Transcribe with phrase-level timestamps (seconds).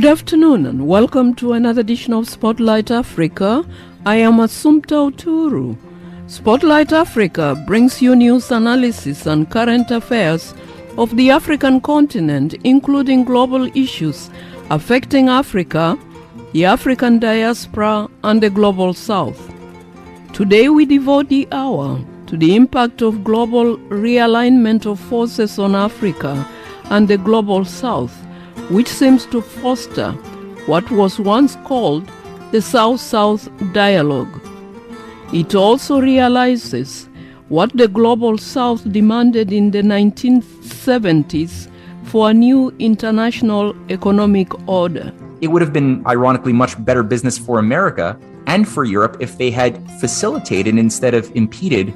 [0.00, 3.66] Good afternoon and welcome to another edition of Spotlight Africa.
[4.06, 5.76] I am Assumpta Oturu.
[6.26, 10.54] Spotlight Africa brings you news analysis and current affairs
[10.96, 14.30] of the African continent, including global issues
[14.70, 15.98] affecting Africa,
[16.54, 19.52] the African diaspora, and the global south.
[20.32, 26.48] Today we devote the hour to the impact of global realignment of forces on Africa
[26.84, 28.16] and the global south,
[28.70, 30.12] which seems to foster
[30.66, 32.08] what was once called
[32.52, 34.40] the South South Dialogue.
[35.32, 37.08] It also realizes
[37.48, 41.68] what the global south demanded in the 1970s
[42.04, 45.12] for a new international economic order.
[45.40, 49.50] It would have been, ironically, much better business for America and for Europe if they
[49.50, 51.94] had facilitated instead of impeded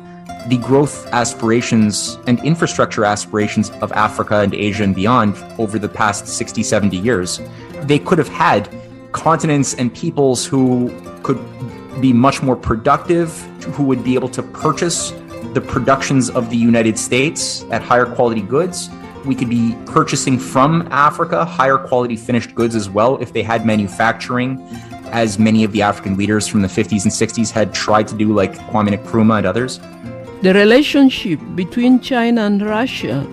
[0.49, 6.27] the growth aspirations and infrastructure aspirations of Africa and Asia and beyond over the past
[6.27, 7.41] 60, 70 years.
[7.83, 8.69] They could have had
[9.13, 10.91] continents and peoples who
[11.23, 11.39] could
[12.01, 13.41] be much more productive,
[13.75, 15.13] who would be able to purchase
[15.55, 18.91] the productions of the United States at higher quality goods.
[19.25, 23.65] We could be purchasing from Africa higher quality finished goods as well if they had
[23.65, 24.61] manufacturing,
[25.13, 28.35] as many of the African leaders from the 50s and 60s had tried to do,
[28.35, 29.81] like Kwame Nkrumah and others.
[30.45, 33.27] The relationship between China and Russia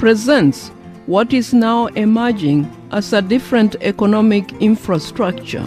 [0.00, 0.72] presents
[1.06, 5.64] what is now emerging as a different economic infrastructure.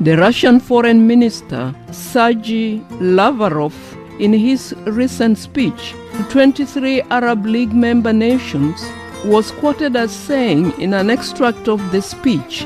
[0.00, 3.74] The Russian Foreign Minister Sergei Lavrov,
[4.20, 8.80] in his recent speech to 23 Arab League member nations,
[9.24, 12.64] was quoted as saying in an extract of the speech,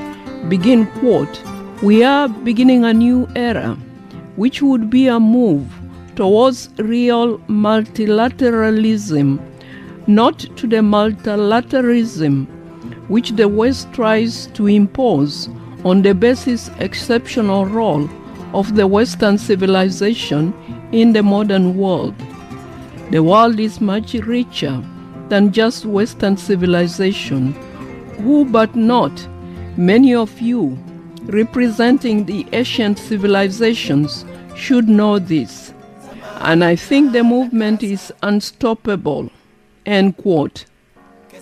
[0.51, 1.43] begin quote,
[1.83, 3.79] We are beginning a new era,
[4.37, 5.67] which would be a move
[6.17, 9.39] towards real multilateralism,
[10.07, 12.47] not to the multilateralism
[13.09, 15.49] which the West tries to impose
[15.85, 18.09] on the basis exceptional role
[18.55, 20.55] of the Western civilization
[20.93, 22.15] in the modern world.
[23.11, 24.83] The world is much richer
[25.29, 27.53] than just Western civilization.
[28.23, 29.13] Who but not
[29.77, 30.79] many of you
[31.25, 34.25] representing the ancient civilizations
[34.55, 35.74] should know this.
[36.41, 39.31] And I think the movement is unstoppable.
[39.87, 40.65] End quote.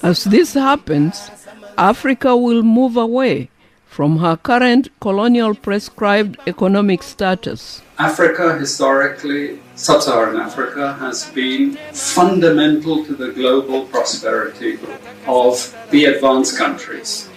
[0.02, 1.30] As this happens,
[1.78, 3.50] Africa will move away
[3.86, 7.82] from her current colonial prescribed economic status.
[7.98, 14.78] Africa, historically, sub Saharan Africa, has been fundamental to the global prosperity
[15.26, 17.28] of the advanced countries.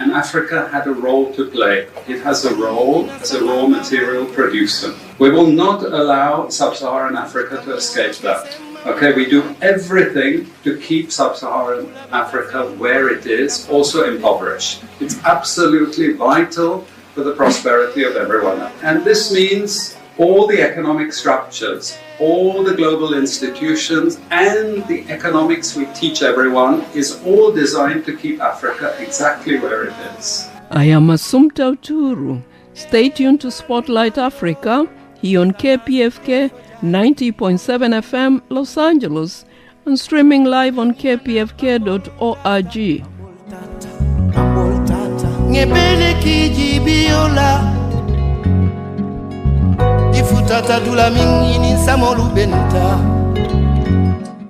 [0.00, 1.86] And Africa had a role to play.
[2.08, 4.94] It has a role as a raw material producer.
[5.18, 8.56] We will not allow sub Saharan Africa to escape that.
[8.86, 14.82] Okay, we do everything to keep sub Saharan Africa where it is, also impoverished.
[15.00, 18.72] It's absolutely vital for the prosperity of everyone.
[18.82, 25.86] And this means all the economic structures, all the global institutions, and the economics we
[25.94, 30.50] teach everyone is all designed to keep Africa exactly where it is.
[30.70, 32.42] I am Assumpta Oturu.
[32.74, 34.86] Stay tuned to Spotlight Africa
[35.22, 36.50] here on KPFK
[36.82, 39.46] 90.7 FM Los Angeles
[39.86, 41.50] and streaming live on kpfk.org.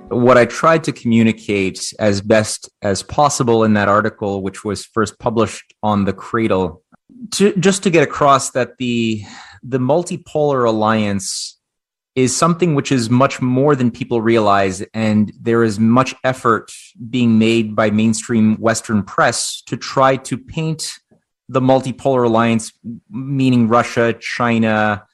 [0.09, 5.19] what I tried to communicate as best as possible in that article, which was first
[5.19, 6.81] published on the Cradle,
[7.33, 9.23] to, just to get across that the
[9.61, 11.59] the multipolar alliance
[12.15, 16.71] is something which is much more than people realize, and there is much effort
[17.11, 20.93] being made by mainstream Western press to try to paint
[21.47, 22.73] the multipolar alliance,
[23.11, 25.05] meaning Russia, China,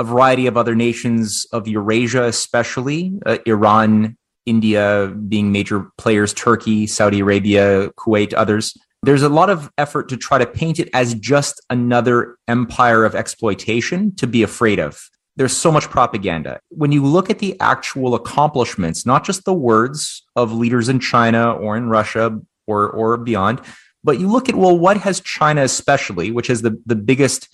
[0.00, 4.16] a variety of other nations of Eurasia, especially uh, Iran,
[4.46, 8.74] India being major players, Turkey, Saudi Arabia, Kuwait, others.
[9.02, 13.14] There's a lot of effort to try to paint it as just another empire of
[13.14, 14.98] exploitation to be afraid of.
[15.36, 16.60] There's so much propaganda.
[16.70, 21.52] When you look at the actual accomplishments, not just the words of leaders in China
[21.52, 23.60] or in Russia or, or beyond,
[24.02, 27.48] but you look at, well, what has China especially, which is the, the biggest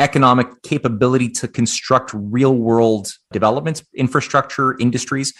[0.00, 5.34] economic capability to construct real world developments, infrastructure, industries,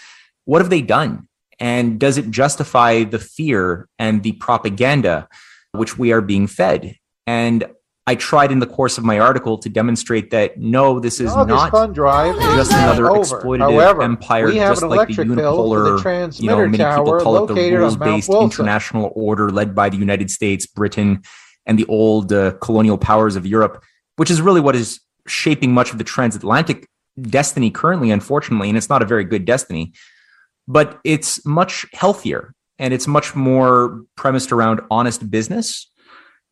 [0.45, 1.27] what have they done?
[1.59, 5.27] And does it justify the fear and the propaganda
[5.73, 6.95] which we are being fed?
[7.27, 7.65] And
[8.07, 11.45] I tried in the course of my article to demonstrate that no, this is No,
[11.45, 13.19] this not fund drive just another over.
[13.19, 15.95] exploitative However, empire, we have just an like the electric bill for the unipolar, you
[15.95, 19.75] know, transmitter many people tower call it the located on Mount rules-based international order led
[19.75, 21.21] by the United States, Britain,
[21.67, 23.83] and the old uh, colonial powers of Europe,
[24.21, 26.87] which is really what is shaping much of the transatlantic
[27.19, 28.69] destiny currently, unfortunately.
[28.69, 29.93] And it's not a very good destiny,
[30.67, 35.89] but it's much healthier and it's much more premised around honest business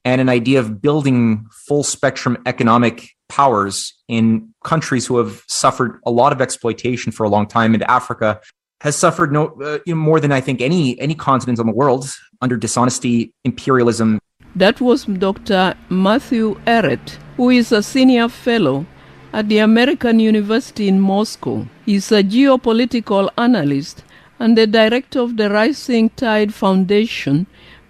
[0.04, 6.10] and an idea of building full spectrum economic powers in countries who have suffered a
[6.10, 8.42] lot of exploitation for a long time and africa
[8.81, 11.74] has suffered no uh, you know, more than i think any any continent in the
[11.74, 12.10] world
[12.42, 14.19] under dishonesty imperialism
[14.56, 18.86] that was dr matthew ehret who is a senior fellow
[19.31, 24.04] at the american university in moscow he's a geopolitical analyst
[24.40, 27.46] and the director of the rising tide foundation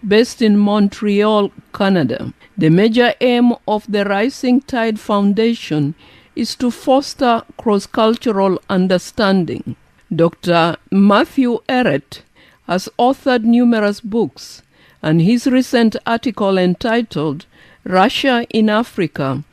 [0.07, 2.33] based in Montreal, Canada.
[2.57, 5.95] The major aim of the Rising Tide Foundation
[6.35, 9.75] is to foster cross cultural understanding.
[10.13, 10.77] Dr.
[10.91, 12.21] Matthew Ehret
[12.67, 14.61] has authored numerous books,
[15.01, 17.45] and his recent article entitled
[17.83, 19.43] Russia in Africa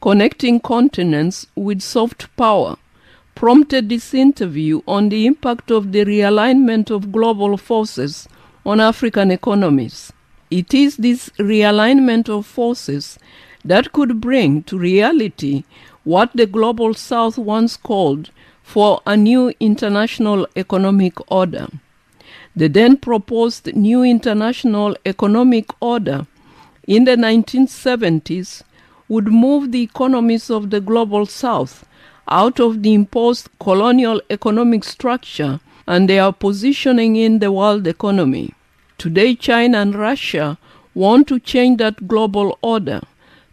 [0.00, 2.76] Connecting Continents with Soft Power
[3.34, 8.28] prompted this interview on the impact of the realignment of global forces
[8.64, 10.12] on African economies.
[10.50, 13.18] It is this realignment of forces
[13.64, 15.64] that could bring to reality
[16.04, 18.30] what the Global South once called
[18.62, 21.68] for a new international economic order.
[22.56, 26.26] The then proposed new international economic order
[26.86, 28.62] in the 1970s
[29.08, 31.84] would move the economies of the Global South
[32.28, 38.54] out of the imposed colonial economic structure and their positioning in the world economy.
[38.96, 40.58] Today, China and Russia
[40.94, 43.02] want to change that global order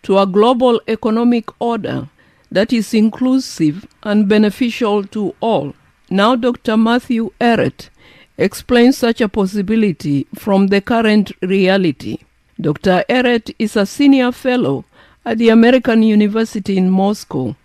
[0.04, 2.08] to a global economic order
[2.50, 5.74] that is inclusive and beneficial to all.
[6.10, 6.78] Now, Dr.
[6.78, 7.90] Matthew Ehret
[8.38, 12.18] explains such a possibility from the current reality.
[12.60, 13.04] Dr.
[13.10, 14.86] Ehret is a senior fellow
[15.26, 17.56] at the American University in Moscow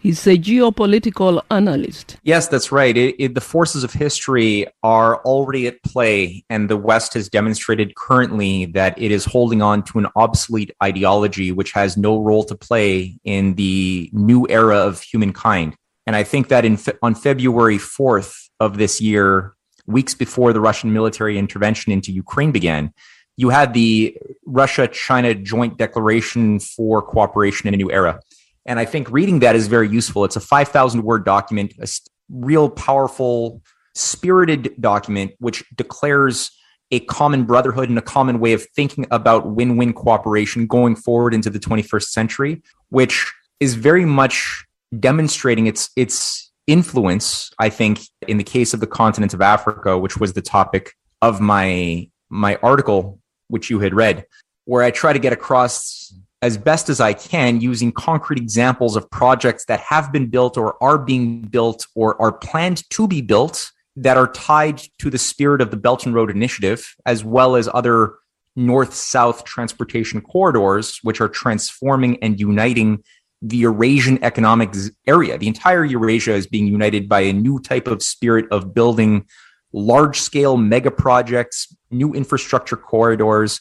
[0.00, 2.18] He's a geopolitical analyst.
[2.22, 2.96] Yes, that's right.
[2.96, 7.96] It, it, the forces of history are already at play, and the West has demonstrated
[7.96, 12.54] currently that it is holding on to an obsolete ideology which has no role to
[12.54, 15.74] play in the new era of humankind.
[16.06, 19.54] And I think that in on February 4th of this year,
[19.88, 22.92] weeks before the Russian military intervention into Ukraine began,
[23.36, 28.20] you had the Russia China Joint Declaration for Cooperation in a New Era
[28.68, 30.26] and I think reading that is very useful.
[30.26, 31.88] It's a 5,000 word document, a
[32.28, 33.62] real powerful,
[33.94, 36.50] spirited document, which declares
[36.90, 41.32] a common brotherhood and a common way of thinking about win win cooperation going forward
[41.32, 44.66] into the 21st century, which is very much
[45.00, 50.18] demonstrating its, its influence, I think, in the case of the continent of Africa, which
[50.18, 53.18] was the topic of my, my article,
[53.48, 54.24] which you had read,
[54.66, 59.10] where I try to get across as best as I can using concrete examples of
[59.10, 63.72] projects that have been built or are being built or are planned to be built
[63.96, 67.68] that are tied to the spirit of the Belt and Road Initiative, as well as
[67.74, 68.14] other
[68.54, 73.02] north south transportation corridors, which are transforming and uniting
[73.40, 74.74] the Eurasian economic
[75.06, 75.38] area.
[75.38, 79.26] The entire Eurasia is being united by a new type of spirit of building
[79.72, 83.60] large scale mega projects, new infrastructure corridors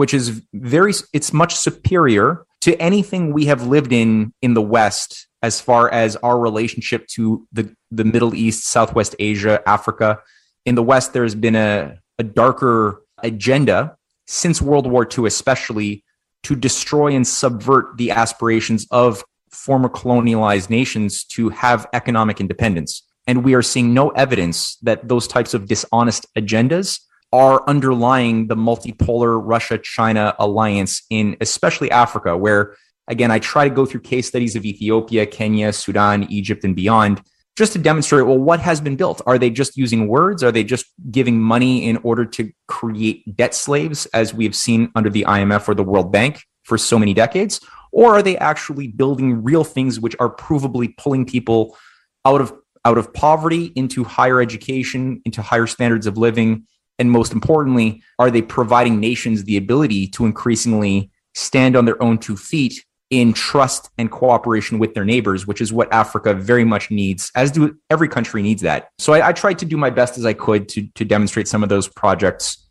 [0.00, 5.28] which is very it's much superior to anything we have lived in in the west
[5.42, 10.18] as far as our relationship to the the middle east southwest asia africa
[10.64, 13.94] in the west there's been a, a darker agenda
[14.26, 16.02] since world war ii especially
[16.42, 23.02] to destroy and subvert the aspirations of former colonialized nations to have economic independence.
[23.26, 27.00] And we are seeing no evidence that those types of dishonest agendas
[27.32, 33.74] are underlying the multipolar Russia China alliance in especially Africa, where again, I try to
[33.74, 37.22] go through case studies of Ethiopia, Kenya, Sudan, Egypt, and beyond
[37.60, 39.20] just to demonstrate well, what has been built?
[39.26, 40.42] Are they just using words?
[40.42, 44.90] Are they just giving money in order to create debt slaves, as we have seen
[44.94, 47.60] under the IMF or the World Bank for so many decades?
[47.92, 51.76] Or are they actually building real things which are provably pulling people
[52.24, 52.54] out of
[52.86, 56.66] out of poverty into higher education, into higher standards of living,
[56.98, 62.16] and most importantly, are they providing nations the ability to increasingly stand on their own
[62.16, 66.90] two feet in trust and cooperation with their neighbors, which is what Africa very much
[66.90, 68.90] needs, as do every country needs that.
[68.98, 71.62] So I, I tried to do my best as I could to, to demonstrate some
[71.62, 72.68] of those projects,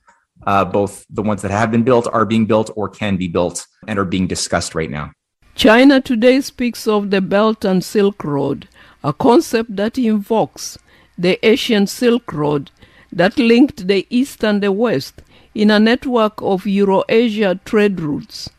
[0.48, 3.68] uh, both the ones that have been built, are being built, or can be built,
[3.88, 5.12] and are being discussed right now.
[5.56, 8.70] China today speaks of the Belt and Silk Road,
[9.04, 10.78] a concept that invokes
[11.18, 12.72] the Asian Silk Road
[13.12, 15.22] that linked the East and the West
[15.54, 18.50] in a network of Eurasia trade routes.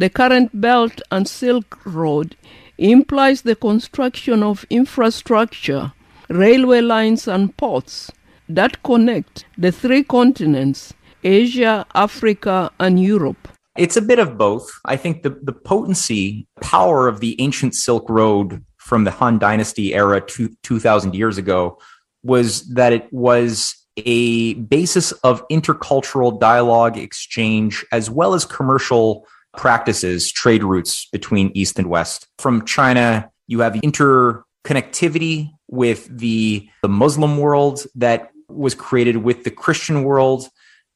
[0.00, 2.34] The current Belt and Silk Road
[2.78, 5.92] implies the construction of infrastructure,
[6.30, 8.10] railway lines, and ports
[8.48, 13.46] that connect the three continents Asia, Africa, and Europe.
[13.76, 14.70] It's a bit of both.
[14.86, 19.92] I think the, the potency, power of the ancient Silk Road from the Han Dynasty
[19.92, 21.76] era two, 2,000 years ago
[22.22, 29.26] was that it was a basis of intercultural dialogue, exchange, as well as commercial
[29.56, 32.26] practices, trade routes between East and West.
[32.38, 39.50] From China, you have interconnectivity with the, the Muslim world that was created with the
[39.50, 40.48] Christian world,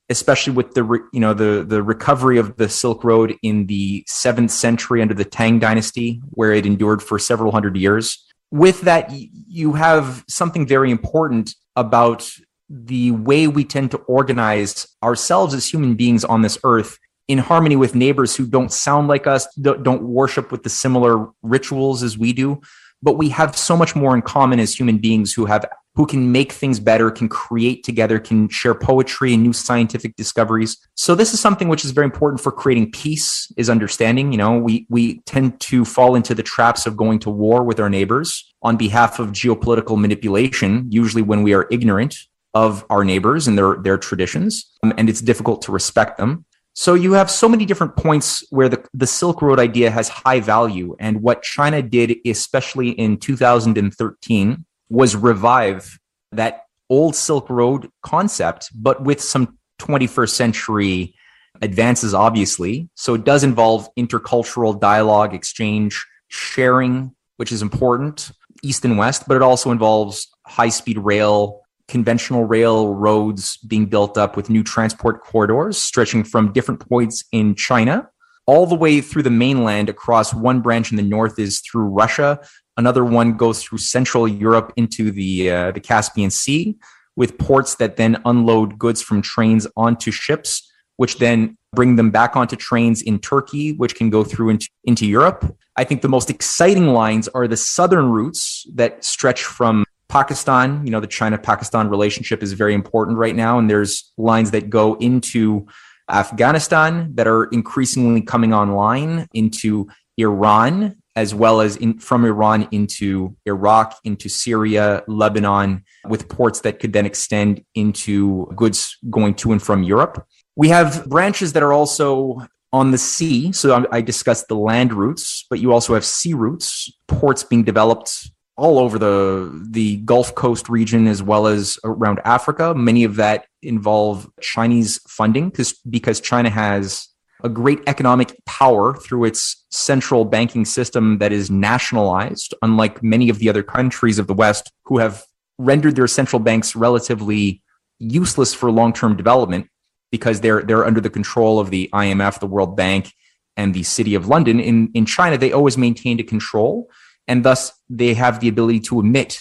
[0.08, 4.50] especially with the you know the the recovery of the Silk Road in the seventh
[4.50, 8.25] century under the Tang Dynasty, where it endured for several hundred years.
[8.50, 12.30] With that, you have something very important about
[12.68, 17.76] the way we tend to organize ourselves as human beings on this earth in harmony
[17.76, 22.33] with neighbors who don't sound like us, don't worship with the similar rituals as we
[22.33, 22.61] do,
[23.02, 25.64] but we have so much more in common as human beings who have
[25.97, 30.76] who can make things better, can create together, can share poetry and new scientific discoveries.
[30.97, 34.59] So this is something which is very important for creating peace is understanding, you know,
[34.59, 38.52] we we tend to fall into the traps of going to war with our neighbors
[38.62, 42.16] on behalf of geopolitical manipulation, usually when we are ignorant
[42.54, 46.45] of our neighbors and their their traditions, um, and it's difficult to respect them.
[46.75, 50.40] So you have so many different points where the, the Silk Road idea has high
[50.40, 50.97] value.
[50.99, 55.99] And what China did, especially in 2013, was revive
[56.33, 61.14] that old Silk Road concept, but with some 21st century
[61.62, 62.88] advances, obviously.
[62.97, 69.37] So it does involve intercultural dialogue, exchange, sharing, which is important, East and West, but
[69.37, 75.22] it also involves high speed rail, conventional rail roads being built up with new transport
[75.22, 78.08] corridors stretching from different points in China
[78.46, 82.38] all the way through the mainland across one branch in the north is through Russia.
[82.76, 86.76] Another one goes through Central Europe into the uh, the Caspian Sea
[87.16, 92.36] with ports that then unload goods from trains onto ships, which then bring them back
[92.36, 95.56] onto trains in Turkey, which can go through into, into Europe.
[95.76, 99.84] I think the most exciting lines are the southern routes that stretch from
[100.14, 103.59] Pakistan, you know, the China Pakistan relationship is very important right now.
[103.59, 105.66] And there's lines that go into
[106.09, 113.37] Afghanistan that are increasingly coming online, into Iran, as well as in, from Iran into
[113.44, 119.61] Iraq, into Syria, Lebanon, with ports that could then extend into goods going to and
[119.61, 120.25] from Europe.
[120.54, 123.50] We have branches that are also on the sea.
[123.50, 128.30] So I discussed the land routes, but you also have sea routes, ports being developed
[128.56, 132.75] all over the the Gulf Coast region as well as around Africa.
[132.75, 137.08] Many of that involve Chinese funding because because China has
[137.42, 143.38] a great economic power through its central banking system that is nationalized, unlike many of
[143.38, 145.25] the other countries of the West who have
[145.58, 147.62] rendered their central banks relatively
[147.99, 149.68] useless for long-term development
[150.11, 153.12] because they're they're under the control of the IMF, the World Bank,
[153.56, 154.61] and the City of London.
[154.61, 156.88] In in China, they always maintained a control
[157.28, 159.40] and thus they have the ability to emit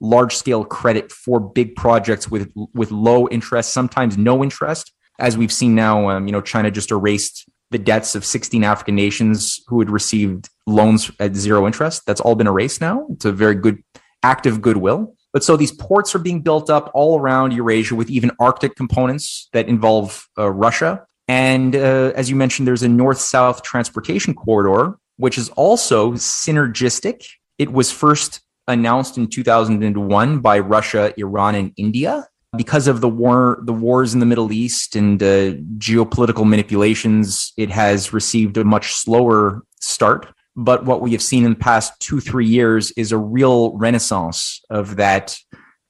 [0.00, 4.92] large scale credit for big projects with with low interest, sometimes no interest.
[5.18, 8.94] As we've seen now, um, you know, China just erased the debts of 16 African
[8.94, 12.02] nations who had received loans at zero interest.
[12.06, 13.06] That's all been erased now.
[13.10, 13.82] It's a very good
[14.22, 15.14] act of goodwill.
[15.32, 19.48] But so these ports are being built up all around Eurasia with even Arctic components
[19.54, 21.06] that involve uh, Russia.
[21.26, 27.26] And uh, as you mentioned, there's a north south transportation corridor which is also synergistic.
[27.58, 32.26] It was first announced in 2001 by Russia, Iran, and India.
[32.56, 37.70] Because of the war, the wars in the Middle East and uh, geopolitical manipulations, it
[37.70, 40.28] has received a much slower start.
[40.54, 44.60] But what we have seen in the past two, three years is a real renaissance
[44.68, 45.38] of that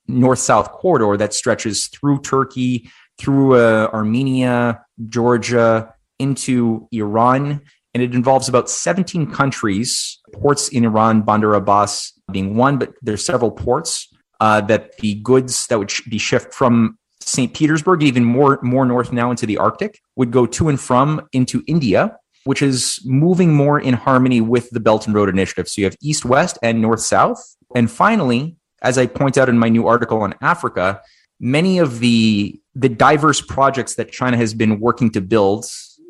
[0.07, 7.63] north south corridor that stretches through Turkey, through uh, Armenia, Georgia, into Iran,
[7.95, 13.25] and it involves about 17 countries, ports in Iran, Bandar Abbas being one, but there's
[13.25, 14.09] several ports
[14.41, 17.55] uh, that the goods that would be shipped from St.
[17.55, 21.63] Petersburg, even more more north now into the Arctic, would go to and from into
[21.67, 25.69] India, which is moving more in harmony with the Belt and Road Initiative.
[25.69, 29.59] So you have east west and north south, and finally, as I point out in
[29.59, 31.01] my new article on Africa,
[31.39, 35.67] many of the the diverse projects that China has been working to build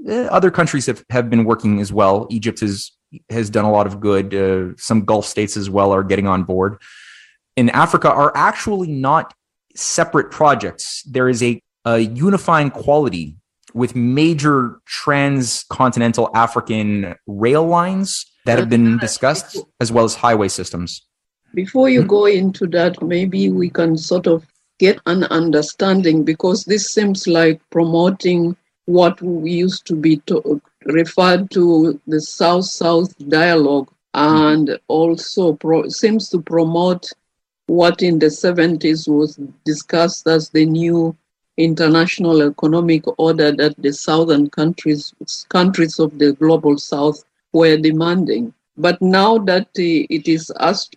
[0.08, 2.26] other countries have, have been working as well.
[2.30, 2.92] Egypt has
[3.28, 4.34] has done a lot of good.
[4.34, 6.80] Uh, some Gulf states as well are getting on board.
[7.56, 9.34] In Africa, are actually not
[9.74, 11.02] separate projects.
[11.02, 13.36] There is a, a unifying quality
[13.74, 21.02] with major transcontinental African rail lines that have been discussed, as well as highway systems.
[21.54, 24.44] Before you go into that, maybe we can sort of
[24.78, 28.56] get an understanding because this seems like promoting
[28.86, 35.88] what we used to be to, referred to the South South dialogue and also pro-
[35.88, 37.10] seems to promote
[37.66, 41.16] what in the 70s was discussed as the new
[41.56, 45.14] international economic order that the southern countries
[45.48, 48.52] countries of the global south were demanding.
[48.76, 50.50] But now that it is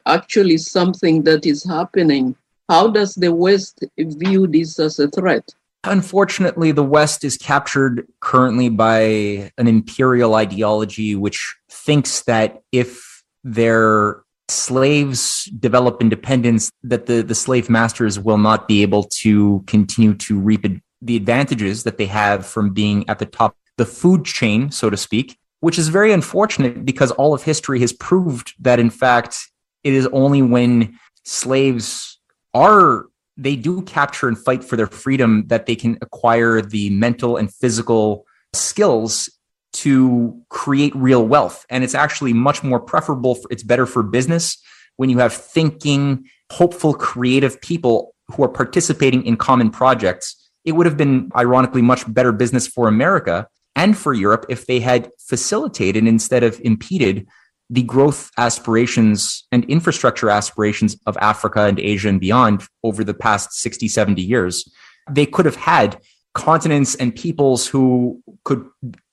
[0.06, 2.36] actually something that is happening
[2.70, 5.54] how does the west view this as a threat
[5.88, 14.24] unfortunately the west is captured currently by an imperial ideology which thinks that if their
[14.50, 20.40] slaves develop independence, that the, the slave masters will not be able to continue to
[20.40, 20.66] reap
[21.02, 24.98] the advantages that they have from being at the top, the food chain, so to
[24.98, 29.50] speak, which is very unfortunate because all of history has proved that, in fact,
[29.84, 32.20] it is only when slaves
[32.54, 33.06] are
[33.38, 37.54] they do capture and fight for their freedom that they can acquire the mental and
[37.54, 39.30] physical skills
[39.74, 41.66] to create real wealth.
[41.70, 43.36] And it's actually much more preferable.
[43.36, 44.58] For, it's better for business
[44.96, 50.50] when you have thinking, hopeful, creative people who are participating in common projects.
[50.64, 54.80] It would have been, ironically, much better business for America and for Europe if they
[54.80, 57.28] had facilitated instead of impeded
[57.70, 63.54] the growth aspirations and infrastructure aspirations of Africa and Asia and beyond over the past
[63.54, 64.70] 60, 70 years.
[65.10, 66.00] They could have had
[66.34, 68.66] continents and peoples who could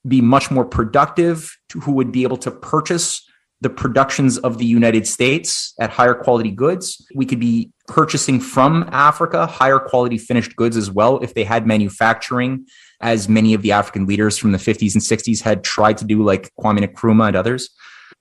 [0.06, 3.24] be much more productive, who would be able to purchase
[3.62, 7.06] the productions of the United States at higher quality goods.
[7.14, 11.64] We could be purchasing from Africa higher quality finished goods as well if they had
[11.64, 12.66] manufacturing,
[13.00, 16.24] as many of the African leaders from the 50s and 60s had tried to do,
[16.24, 17.70] like Kwame Nkrumah and others.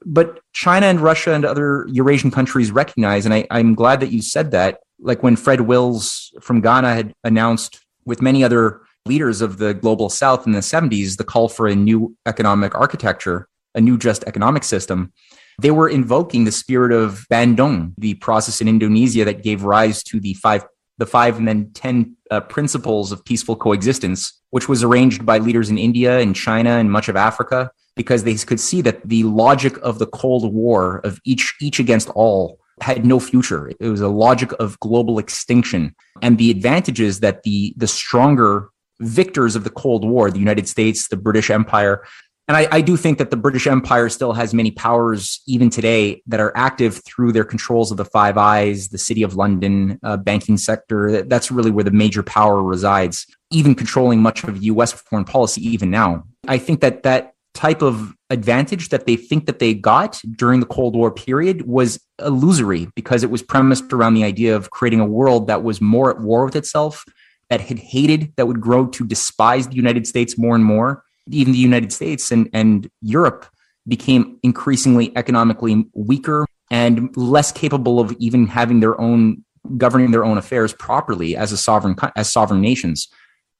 [0.05, 4.21] But China and Russia and other Eurasian countries recognize, and I, I'm glad that you
[4.21, 9.57] said that, like when Fred Wills from Guyana had announced with many other leaders of
[9.57, 13.97] the global south in the 70s the call for a new economic architecture, a new
[13.97, 15.11] just economic system,
[15.59, 20.19] they were invoking the spirit of Bandung, the process in Indonesia that gave rise to
[20.19, 20.65] the five
[20.97, 25.71] the five and then 10 uh, principles of peaceful coexistence, which was arranged by leaders
[25.71, 29.77] in India and China and much of Africa, because they could see that the logic
[29.81, 33.71] of the Cold War of each, each against all had no future.
[33.79, 35.95] It was a logic of global extinction.
[36.21, 41.07] And the advantages that the, the stronger victors of the Cold War, the United States,
[41.07, 42.03] the British Empire.
[42.47, 46.21] And I, I, do think that the British Empire still has many powers, even today,
[46.27, 50.17] that are active through their controls of the Five Eyes, the City of London, uh,
[50.17, 51.21] banking sector.
[51.23, 55.89] That's really where the major power resides, even controlling much of US foreign policy, even
[55.91, 56.23] now.
[56.47, 60.65] I think that that type of advantage that they think that they got during the
[60.65, 65.05] Cold War period was illusory because it was premised around the idea of creating a
[65.05, 67.05] world that was more at war with itself
[67.49, 71.03] that had hated, that would grow to despise the United States more and more.
[71.29, 73.45] Even the United States and, and Europe
[73.87, 79.43] became increasingly economically weaker and less capable of even having their own
[79.77, 83.07] governing their own affairs properly as a sovereign as sovereign nations.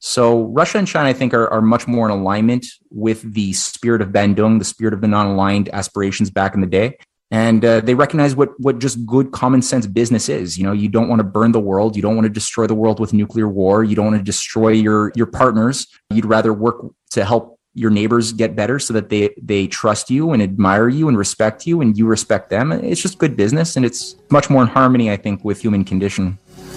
[0.01, 4.01] So Russia and China, I think, are, are much more in alignment with the spirit
[4.01, 6.97] of Bandung, the spirit of the non-aligned aspirations back in the day.
[7.29, 10.57] And uh, they recognize what what just good common sense business is.
[10.57, 11.95] You know you don't want to burn the world.
[11.95, 13.85] You don't want to destroy the world with nuclear war.
[13.85, 15.87] You don't want to destroy your your partners.
[16.09, 20.31] You'd rather work to help your neighbors get better so that they they trust you
[20.31, 22.73] and admire you and respect you and you respect them.
[22.73, 26.37] It's just good business and it's much more in harmony i think with human condition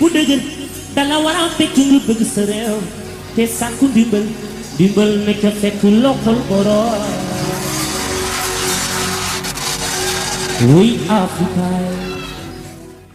[0.00, 0.40] bu dëgër
[0.94, 1.34] dala war
[10.60, 11.66] We Africa.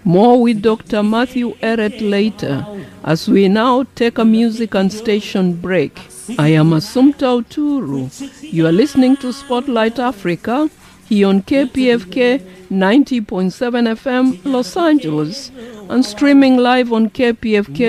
[0.03, 1.03] More with Dr.
[1.03, 2.65] Matthew Ehret later
[3.03, 5.99] as we now take a music and station break.
[6.37, 8.09] I am Assumpta Oturu.
[8.41, 10.69] You are listening to Spotlight Africa
[11.09, 15.51] here on KPFK 90.7 FM Los Angeles
[15.89, 17.81] and streaming live on kpfk.org.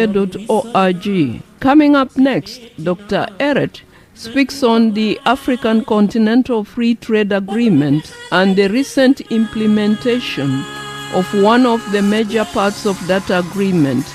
[1.61, 3.27] Coming up next, Dr.
[3.39, 3.83] Ehret
[4.15, 10.65] speaks on the African Continental Free Trade Agreement and the recent implementation
[11.13, 14.07] of one of the major parts of that agreement,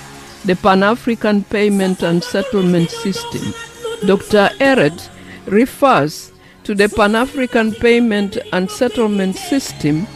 [0.45, 3.53] the Pan African Payment and Settlement System.
[4.07, 4.49] Dr.
[4.59, 5.09] Ehret
[5.45, 6.31] refers
[6.65, 10.07] to the Pan African Payment and Settlement System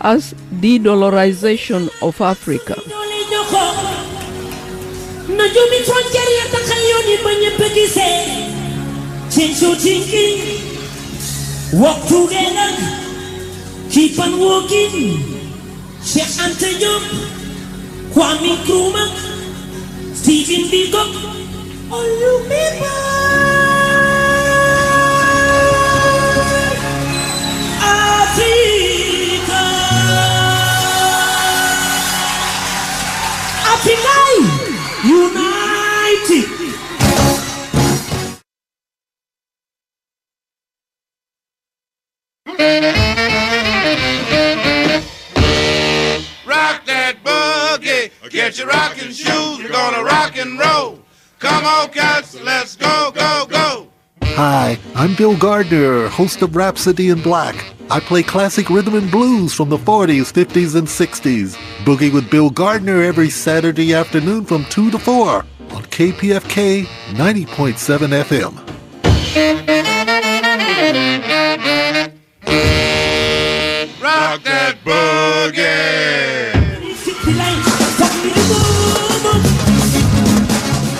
[0.00, 2.74] as de dollarization of Africa.
[5.28, 8.08] najumi frontiere ya takayoni mwenye pegise
[9.34, 10.40] chinchu chinking
[11.72, 12.70] walk together
[13.90, 15.38] keep on walking.
[16.04, 17.02] Cheikh Anta Diop
[18.14, 19.10] Kwame Nkrumah
[20.14, 21.02] Stephen Biko.
[21.92, 23.57] All you people
[42.58, 42.66] Rock
[46.86, 50.98] that boogie, get your rocking shoes, we're gonna rock and roll.
[51.38, 53.86] Come on, cats, let's go, go, go.
[54.22, 57.64] Hi, I'm Bill Gardner, host of Rhapsody in Black.
[57.90, 61.54] I play classic rhythm and blues from the 40s, 50s, and 60s.
[61.84, 68.64] Boogie with Bill Gardner every Saturday afternoon from 2 to 4 on KPFK 90.7 FM.
[74.00, 75.68] Rock that boogie.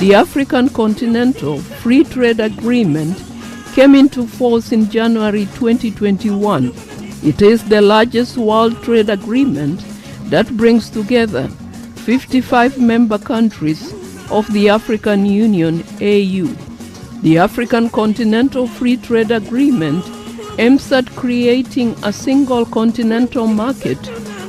[0.00, 3.16] The African Continental Free Trade Agreement
[3.74, 6.72] came into force in January 2021.
[7.24, 9.82] It is the largest world trade agreement
[10.30, 13.92] that brings together 55 member countries
[14.30, 16.46] of the African Union AU.
[17.22, 20.04] The African Continental Free Trade Agreement
[20.58, 23.98] aims at creating a single continental market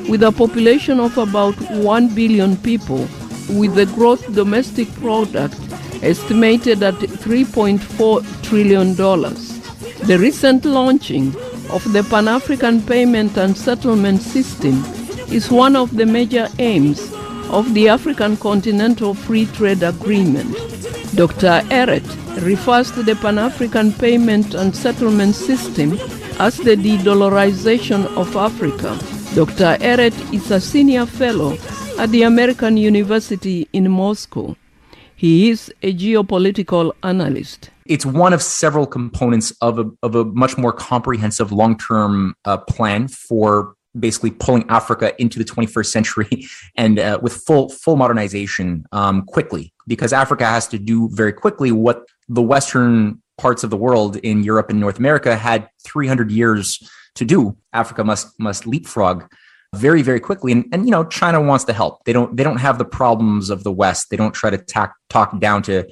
[0.09, 3.07] with a population of about 1 billion people
[3.49, 5.55] with the gross domestic product
[6.01, 8.95] estimated at $3.4 trillion.
[8.95, 11.35] The recent launching
[11.69, 14.83] of the Pan African Payment and Settlement System
[15.31, 17.13] is one of the major aims
[17.51, 20.78] of the African Continental Free Trade Agreement.
[21.15, 21.61] Dr.
[21.69, 22.05] Ehret
[22.43, 25.97] refers to the Pan African Payment and Settlement System
[26.39, 28.97] as the de dollarization of Africa.
[29.35, 29.77] Dr.
[29.81, 31.57] Ehret is a senior fellow
[31.97, 34.55] at the American University in Moscow.
[35.15, 37.71] He is a geopolitical analyst.
[37.85, 42.57] It's one of several components of a, of a much more comprehensive long term uh,
[42.57, 48.85] plan for basically pulling Africa into the 21st century and uh, with full full modernization
[48.91, 53.77] um, quickly, because Africa has to do very quickly what the Western parts of the
[53.77, 56.79] world in Europe and North America had 300 years
[57.15, 57.57] to do.
[57.73, 59.23] Africa must must leapfrog
[59.75, 60.51] very very quickly.
[60.51, 62.03] And, and you know china wants to help.
[62.05, 64.09] They don't they don't have the problems of the west.
[64.09, 65.87] They don't try to tack, talk down to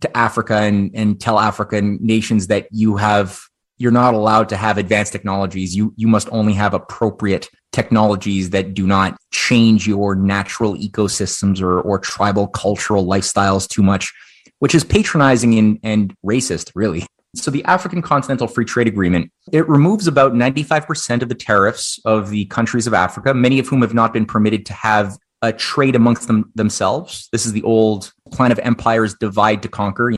[0.00, 3.40] to africa and and tell african nations that you have
[3.78, 8.74] you're not allowed to have advanced technologies you you must only have appropriate technologies that
[8.74, 14.12] do not change your natural ecosystems or or tribal cultural lifestyles too much
[14.58, 19.68] which is patronizing and and racist really so the African Continental Free Trade Agreement, it
[19.68, 23.92] removes about 95% of the tariffs of the countries of Africa, many of whom have
[23.92, 27.28] not been permitted to have a trade amongst them themselves.
[27.30, 30.14] This is the old plan of empires divide to conquer.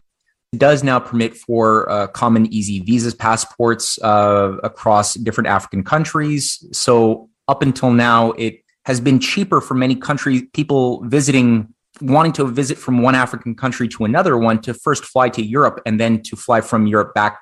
[0.57, 6.65] Does now permit for uh, common easy visas passports uh, across different African countries.
[6.73, 12.47] So up until now, it has been cheaper for many countries, people visiting wanting to
[12.47, 16.23] visit from one African country to another one to first fly to Europe and then
[16.23, 17.39] to fly from Europe back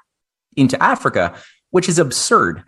[0.56, 1.34] into Africa,
[1.70, 2.64] which is absurd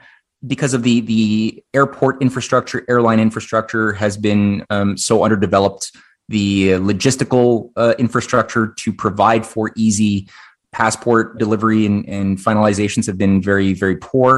[0.46, 5.92] because of the the airport infrastructure, airline infrastructure has been um, so underdeveloped.
[6.31, 6.53] The
[6.90, 10.29] logistical uh, infrastructure to provide for easy
[10.73, 14.31] passport delivery and, and finalizations have been very very poor.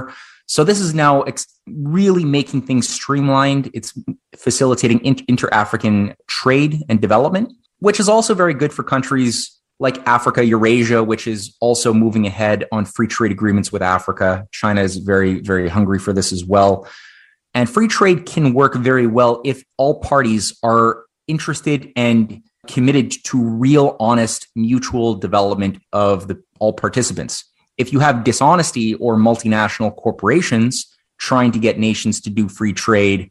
[0.47, 3.71] So this is now ex- really making things streamlined.
[3.73, 3.91] It's
[4.37, 9.35] facilitating in- inter-African trade and development, which is also very good for countries
[9.79, 14.47] like Africa, Eurasia, which is also moving ahead on free trade agreements with Africa.
[14.53, 16.87] China is very, very hungry for this as well.
[17.55, 23.43] And free trade can work very well if all parties are interested and committed to
[23.43, 27.45] real, honest, mutual development of the all participants
[27.79, 30.87] if you have dishonesty or multinational corporations
[31.19, 33.31] trying to get nations to do free trade,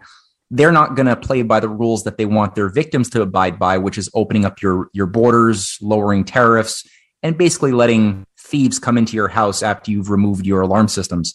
[0.50, 3.60] they're not going to play by the rules that they want their victims to abide
[3.60, 6.86] by, which is opening up your, your borders, lowering tariffs,
[7.24, 11.34] and basically letting thieves come into your house after you've removed your alarm systems.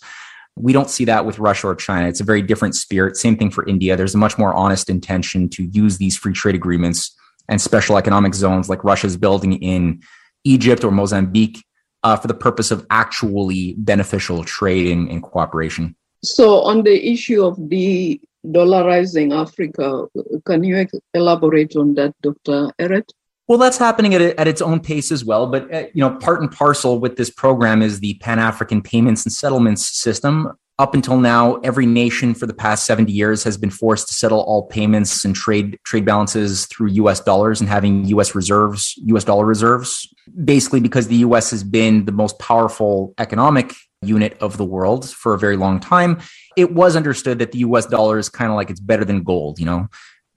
[0.57, 2.09] We don't see that with Russia or China.
[2.09, 3.17] It's a very different spirit.
[3.17, 3.97] Same thing for India.
[3.97, 7.15] There's a much more honest intention to use these free trade agreements
[7.49, 10.03] and special economic zones like Russia's building in
[10.45, 11.65] Egypt or Mozambique
[12.03, 15.95] uh, for the purpose of actually beneficial trade and, and cooperation.
[16.23, 20.07] So, on the issue of the dollarizing Africa,
[20.47, 22.71] can you elaborate on that, Dr.
[22.79, 23.09] Ehret?
[23.49, 25.47] Well, that's happening at, a, at its own pace as well.
[25.47, 29.25] But uh, you know, part and parcel with this program is the Pan African Payments
[29.25, 30.53] and Settlements System.
[30.79, 34.41] Up until now, every nation for the past 70 years has been forced to settle
[34.41, 39.47] all payments and trade trade balances through US dollars and having US reserves, US dollar
[39.47, 40.07] reserves,
[40.45, 45.33] basically because the US has been the most powerful economic unit of the world for
[45.33, 46.19] a very long time.
[46.57, 49.59] It was understood that the US dollar is kind of like it's better than gold,
[49.59, 49.89] you know.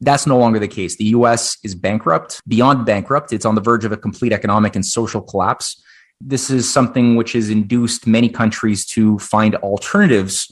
[0.01, 0.97] That's no longer the case.
[0.97, 3.33] The US is bankrupt, beyond bankrupt.
[3.33, 5.81] It's on the verge of a complete economic and social collapse.
[6.21, 10.51] This is something which has induced many countries to find alternatives.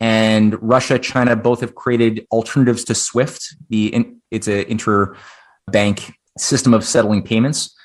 [0.00, 3.56] And Russia, China both have created alternatives to SWIFT.
[3.68, 7.76] The it's an interbank system of settling payments.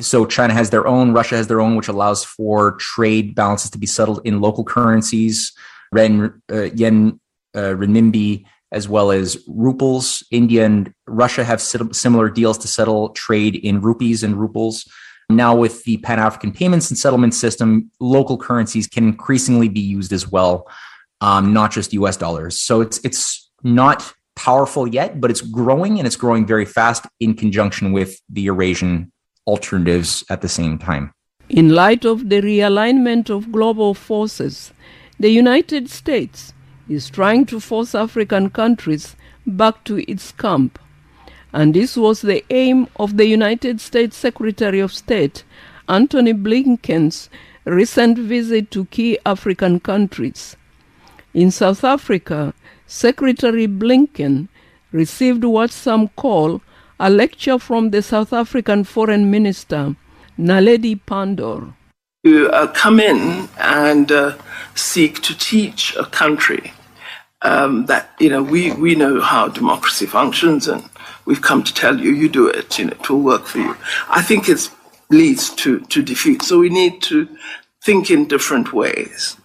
[0.00, 3.78] So China has their own, Russia has their own, which allows for trade balances to
[3.78, 5.52] be settled in local currencies,
[5.92, 7.18] ren, uh, yen,
[7.54, 10.22] uh, renminbi, as well as rubles.
[10.30, 14.84] India and Russia have similar deals to settle trade in rupees and rubles.
[15.28, 20.12] Now, with the Pan African payments and settlement system, local currencies can increasingly be used
[20.12, 20.68] as well,
[21.20, 22.60] um, not just US dollars.
[22.60, 27.34] So it's it's not powerful yet, but it's growing and it's growing very fast in
[27.34, 29.10] conjunction with the Eurasian
[29.46, 31.12] alternatives at the same time.
[31.48, 34.72] In light of the realignment of global forces,
[35.18, 36.52] the United States
[36.88, 40.78] is trying to force African countries back to its camp.
[41.52, 45.44] And this was the aim of the United States Secretary of State,
[45.88, 47.30] Antony Blinken's
[47.64, 50.56] recent visit to key African countries.
[51.34, 52.54] In South Africa,
[52.86, 54.48] Secretary Blinken
[54.92, 56.62] received what some call
[56.98, 59.96] a lecture from the South African Foreign Minister,
[60.38, 61.74] Naledi Pandor.
[62.26, 64.36] You uh, come in and uh,
[64.74, 66.72] seek to teach a country
[67.42, 70.82] um, that you know we we know how democracy functions, and
[71.24, 72.80] we've come to tell you you do it.
[72.80, 73.76] You know, it will work for you.
[74.08, 74.68] I think it
[75.08, 76.42] leads to to defeat.
[76.42, 77.28] So we need to
[77.84, 79.36] think in different ways.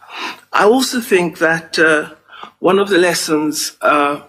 [0.51, 2.15] I also think that uh,
[2.57, 4.23] one of the lessons uh,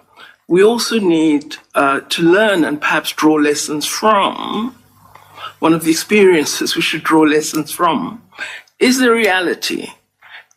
[0.47, 4.75] we also need uh, to learn and perhaps draw lessons from.
[5.57, 8.22] One of the experiences we should draw lessons from
[8.83, 9.87] is the reality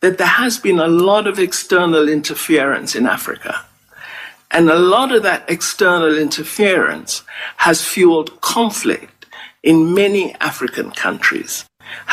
[0.01, 3.65] that there has been a lot of external interference in Africa.
[4.51, 7.23] And a lot of that external interference
[7.55, 9.25] has fueled conflict
[9.63, 11.63] in many African countries,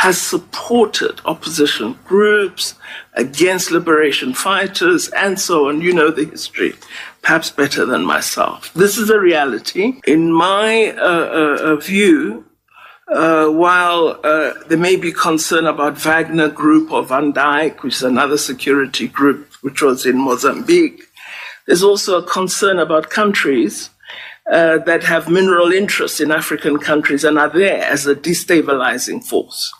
[0.04, 2.74] has supported opposition groups
[3.14, 5.80] against liberation fighters, and so on.
[5.80, 6.74] You know the history,
[7.22, 8.72] perhaps better than myself.
[8.74, 10.00] This is a reality.
[10.06, 12.44] In my uh, uh, uh view,
[13.08, 18.02] uh, while uh, there may be concern about Wagner Group or Van Dyke, which is
[18.02, 21.02] another security group which was in Mozambique,
[21.66, 23.90] there's also a concern about countries
[24.50, 29.72] uh, that have mineral interests in African countries and are there as a destabilizing force.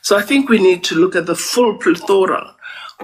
[0.00, 2.54] So I think we need to look at the full plethora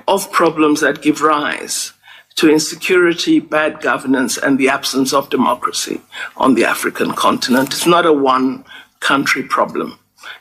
[0.06, 1.92] of problems that give rise
[2.36, 6.00] to insecurity, bad governance, and the absence of democracy
[6.36, 7.70] on the African continent.
[7.72, 8.64] It's not a one
[9.00, 9.98] country problem.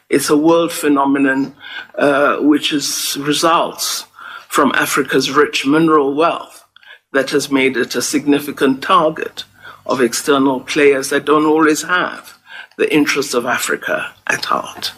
[0.10, 1.56] It's a world phenomenon
[1.96, 4.06] uh, which is, results
[4.48, 6.66] from Africa's rich mineral wealth
[7.14, 9.44] that has made it a significant target
[9.86, 12.38] of external players that don't always have
[12.78, 14.92] the interests of Africa at heart.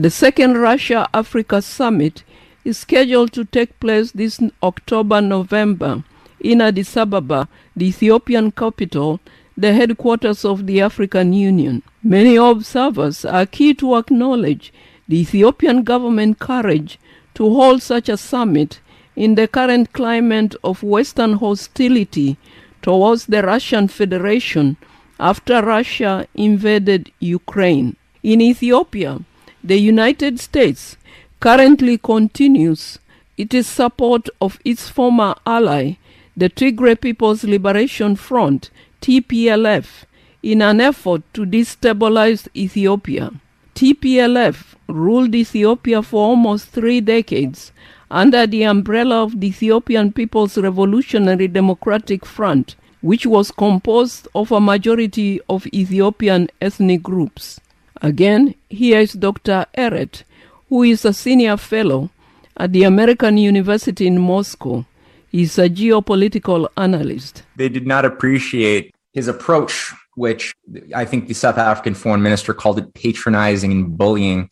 [0.00, 2.22] The second Russia Africa Summit
[2.64, 6.04] is scheduled to take place this October November
[6.38, 9.18] in Addis Ababa, the Ethiopian capital,
[9.56, 11.82] the headquarters of the African Union.
[12.00, 14.72] Many observers are keen to acknowledge
[15.08, 17.00] the Ethiopian government courage
[17.34, 18.78] to hold such a summit
[19.16, 22.36] in the current climate of Western hostility
[22.82, 24.76] towards the Russian Federation
[25.18, 27.96] after Russia invaded Ukraine.
[28.22, 29.24] In Ethiopia,
[29.68, 30.96] the United States
[31.40, 32.98] currently continues
[33.36, 35.96] its support of its former ally,
[36.34, 38.70] the Tigray People's Liberation Front,
[39.02, 40.04] TPLF,
[40.42, 43.30] in an effort to destabilize Ethiopia.
[43.74, 47.70] TPLF ruled Ethiopia for almost three decades
[48.10, 54.62] under the umbrella of the Ethiopian People's Revolutionary Democratic Front, which was composed of a
[54.62, 57.60] majority of Ethiopian ethnic groups.
[58.02, 59.66] Again, here is Dr.
[59.76, 60.22] Ehret,
[60.68, 62.10] who is a senior fellow
[62.56, 64.84] at the American University in Moscow.
[65.30, 67.42] He's a geopolitical analyst.
[67.56, 70.54] They did not appreciate his approach, which
[70.94, 74.50] I think the South African foreign minister called it patronizing and bullying.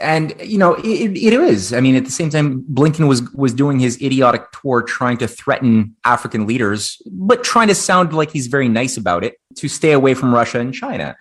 [0.00, 1.74] And you know it, it is.
[1.74, 5.28] I mean, at the same time, Blinken was was doing his idiotic tour, trying to
[5.28, 9.92] threaten African leaders, but trying to sound like he's very nice about it to stay
[9.92, 11.14] away from Russia and China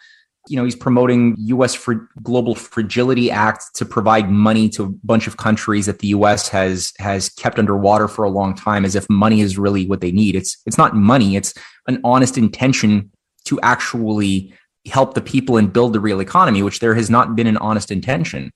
[0.48, 1.76] you know, he's promoting U.S.
[1.76, 6.50] for Global Fragility Act to provide money to a bunch of countries that the U.S.
[6.50, 10.12] has has kept underwater for a long time, as if money is really what they
[10.12, 10.36] need.
[10.36, 11.54] It's it's not money; it's
[11.88, 13.12] an honest intention
[13.46, 14.54] to actually
[14.88, 17.92] help the people and build the real economy, which there has not been an honest
[17.92, 18.52] intention.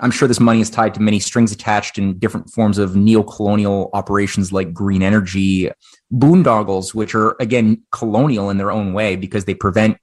[0.00, 3.88] I'm sure this money is tied to many strings attached in different forms of neo-colonial
[3.94, 5.70] operations like green energy,
[6.12, 9.96] boondoggles, which are again colonial in their own way because they prevent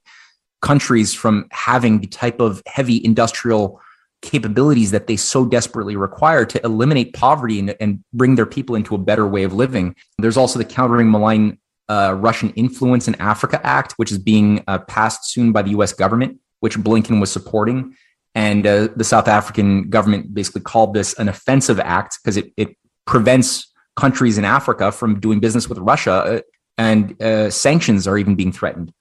[0.64, 3.80] countries from having the type of heavy industrial
[4.22, 8.94] capabilities that they so desperately require to eliminate poverty and, and bring their people into
[8.94, 9.94] a better way of living.
[10.18, 11.58] There's also the Countering Malign
[11.90, 15.92] uh, Russian Influence in Africa Act, which is being uh, passed soon by the US
[15.92, 17.94] government, which Blinken was supporting.
[18.34, 22.70] And uh, the South African government basically called this an offensive act because it, it
[23.06, 26.40] prevents countries in Africa from doing business with Russia, uh,
[26.78, 28.92] and uh, sanctions are even being threatened.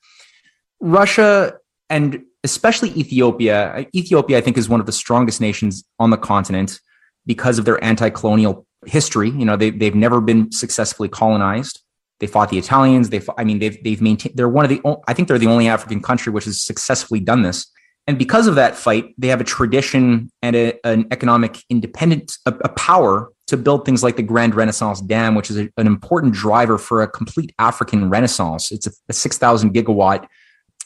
[0.83, 1.53] Russia
[1.89, 6.17] and especially Ethiopia, uh, Ethiopia, I think, is one of the strongest nations on the
[6.17, 6.79] continent
[7.25, 9.29] because of their anti-colonial history.
[9.29, 11.79] You know, they, they've never been successfully colonized.
[12.19, 13.09] They fought the Italians.
[13.09, 14.35] They, fought, I mean, they've they've maintained.
[14.35, 14.81] They're one of the.
[15.07, 17.71] I think they're the only African country which has successfully done this.
[18.05, 22.53] And because of that fight, they have a tradition and a, an economic independence, a,
[22.65, 26.33] a, power to build things like the Grand Renaissance Dam, which is a, an important
[26.33, 28.73] driver for a complete African renaissance.
[28.73, 30.27] It's a, a 6,000 gigawatt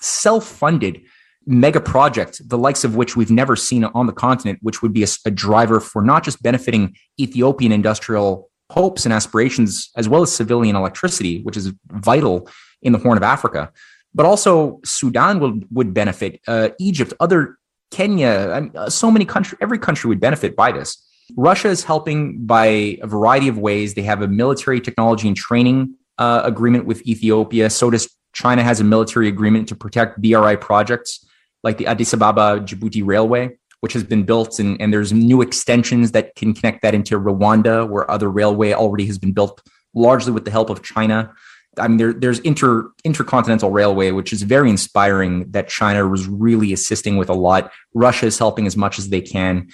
[0.01, 1.01] self-funded
[1.45, 5.03] mega project, the likes of which we've never seen on the continent, which would be
[5.03, 10.31] a, a, driver for not just benefiting Ethiopian industrial hopes and aspirations, as well as
[10.35, 12.49] civilian electricity, which is vital
[12.81, 13.71] in the Horn of Africa,
[14.13, 17.57] but also Sudan would would benefit, uh, Egypt, other
[17.91, 21.03] Kenya, I mean, uh, so many countries, every country would benefit by this.
[21.35, 22.65] Russia is helping by
[23.01, 23.93] a variety of ways.
[23.93, 27.69] They have a military technology and training uh, agreement with Ethiopia.
[27.69, 31.25] So does China has a military agreement to protect BRI projects
[31.63, 36.11] like the Addis Ababa Djibouti Railway, which has been built, and, and there's new extensions
[36.11, 40.45] that can connect that into Rwanda, where other railway already has been built, largely with
[40.45, 41.33] the help of China.
[41.79, 45.49] I mean, there, there's inter intercontinental railway, which is very inspiring.
[45.49, 47.71] That China was really assisting with a lot.
[47.95, 49.67] Russia is helping as much as they can.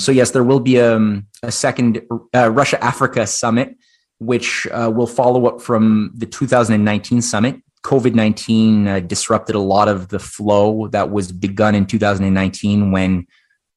[0.00, 2.02] So yes, there will be a, um, a second
[2.34, 3.76] uh, Russia Africa summit,
[4.18, 9.88] which uh, will follow up from the 2019 summit COVID 19 uh, disrupted a lot
[9.88, 13.26] of the flow that was begun in 2019 when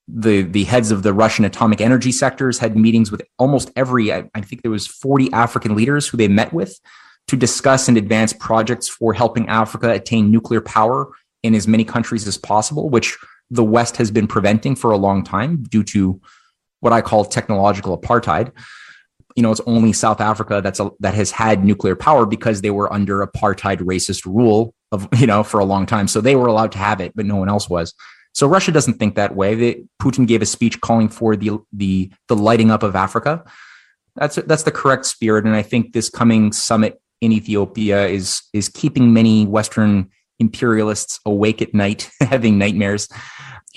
[0.07, 4.29] the, the heads of the Russian atomic energy sectors had meetings with almost every, I,
[4.35, 6.79] I think there was 40 African leaders who they met with
[7.27, 11.07] to discuss and advance projects for helping Africa attain nuclear power
[11.41, 13.17] in as many countries as possible, which
[13.49, 16.21] the West has been preventing for a long time due to
[16.81, 18.51] what I call technological apartheid
[19.35, 22.71] you know, it's only South Africa that's a, that has had nuclear power because they
[22.71, 26.07] were under apartheid racist rule of, you know, for a long time.
[26.07, 27.93] So they were allowed to have it, but no one else was.
[28.33, 29.55] So Russia doesn't think that way.
[29.55, 33.45] They, Putin gave a speech calling for the the the lighting up of Africa.
[34.15, 38.67] That's that's the correct spirit, and I think this coming summit in Ethiopia is is
[38.67, 43.07] keeping many Western imperialists awake at night, having nightmares.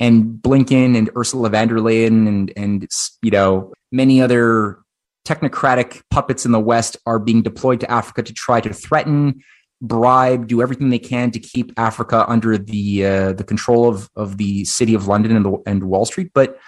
[0.01, 2.89] And Blinken and Ursula von der Leyen and and
[3.23, 4.81] you know many other
[5.29, 9.43] technocratic puppets in the West are being deployed to Africa to try to threaten,
[9.83, 14.39] bribe, do everything they can to keep Africa under the uh, the control of of
[14.39, 16.31] the city of London and and Wall Street.
[16.33, 16.59] But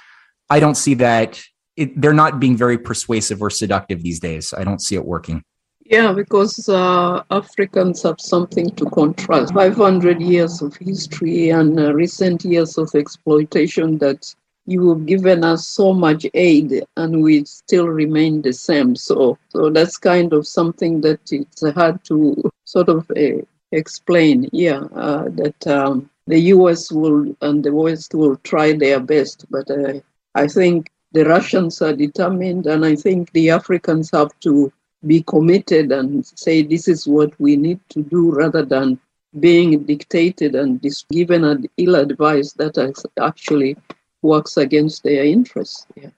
[0.51, 1.43] I don't see that
[1.77, 4.53] it, they're not being very persuasive or seductive these days.
[4.53, 5.43] I don't see it working.
[5.87, 9.53] Yeah, because uh, Africans have something to contrast.
[9.53, 14.33] 500 years of history and uh, recent years of exploitation that
[14.71, 18.95] you have given us so much aid and we still remain the same.
[18.95, 23.43] So, so that's kind of something that it's hard to sort of uh,
[23.73, 24.49] explain.
[24.53, 26.93] Yeah, uh, that um, the U.S.
[26.93, 29.95] will and the West will try their best, but uh,
[30.37, 34.73] I think the Russians are determined, and I think the Africans have to
[35.05, 39.01] be committed and say this is what we need to do rather than
[39.41, 42.79] being dictated and given an ill advice that
[43.21, 43.77] actually
[44.23, 45.87] works against their interests.
[45.95, 46.11] Yeah.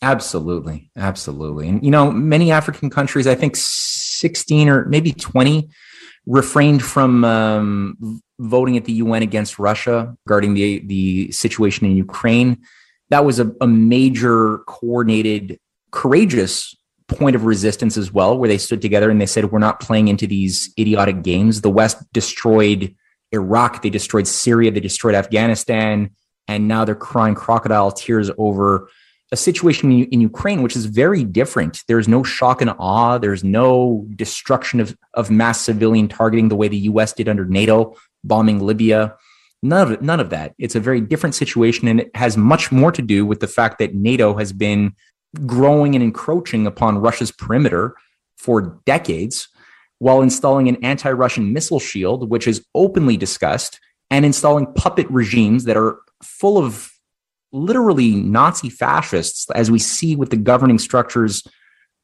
[0.00, 5.70] Absolutely, absolutely, and you know, many African countries, I think sixteen or maybe twenty,
[6.24, 12.58] refrained from um, voting at the UN against Russia regarding the the situation in Ukraine.
[13.10, 15.58] That was a, a major, coordinated,
[15.90, 16.76] courageous
[17.08, 20.06] point of resistance as well, where they stood together and they said, "We're not playing
[20.06, 22.94] into these idiotic games." The West destroyed
[23.32, 26.10] Iraq, they destroyed Syria, they destroyed Afghanistan,
[26.48, 28.88] and now they're crying crocodile tears over
[29.30, 31.82] a situation in, in, Ukraine, which is very different.
[31.86, 33.18] There's no shock and awe.
[33.18, 37.94] There's no destruction of, of mass civilian targeting the way the US did under NATO,
[38.24, 39.14] bombing Libya.
[39.62, 40.54] None of, none of that.
[40.58, 41.88] It's a very different situation.
[41.88, 44.94] And it has much more to do with the fact that NATO has been
[45.46, 47.94] growing and encroaching upon Russia's perimeter
[48.38, 49.48] for decades
[49.98, 53.78] while installing an anti Russian missile shield, which is openly discussed,
[54.10, 56.90] and installing puppet regimes that are full of
[57.52, 61.42] literally Nazi fascists, as we see with the governing structures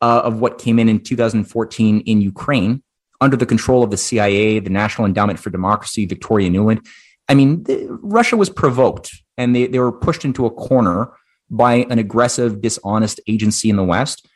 [0.01, 2.83] uh, of what came in in 2014 in Ukraine
[3.21, 6.87] under the control of the CIA, the National Endowment for Democracy, Victoria Nuland.
[7.29, 11.11] I mean, the, Russia was provoked and they, they were pushed into a corner
[11.51, 14.27] by an aggressive, dishonest agency in the West.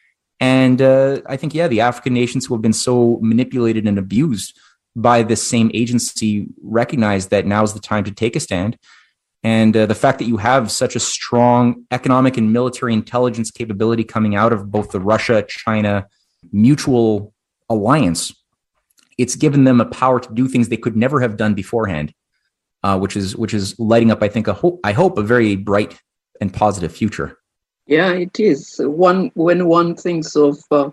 [0.40, 4.58] And uh, I think, yeah, the African nations who have been so manipulated and abused
[4.94, 8.78] by this same agency recognize that now is the time to take a stand
[9.44, 14.02] and uh, the fact that you have such a strong economic and military intelligence capability
[14.02, 16.06] coming out of both the Russia China
[16.52, 17.32] mutual
[17.68, 18.34] alliance,
[19.16, 22.12] it's given them a power to do things they could never have done beforehand,
[22.82, 24.80] uh, which is which is lighting up, I think, a hope.
[24.82, 26.00] I hope a very bright
[26.40, 27.38] and positive future.
[27.86, 28.80] Yeah, it is.
[28.82, 30.90] One when one thinks of uh,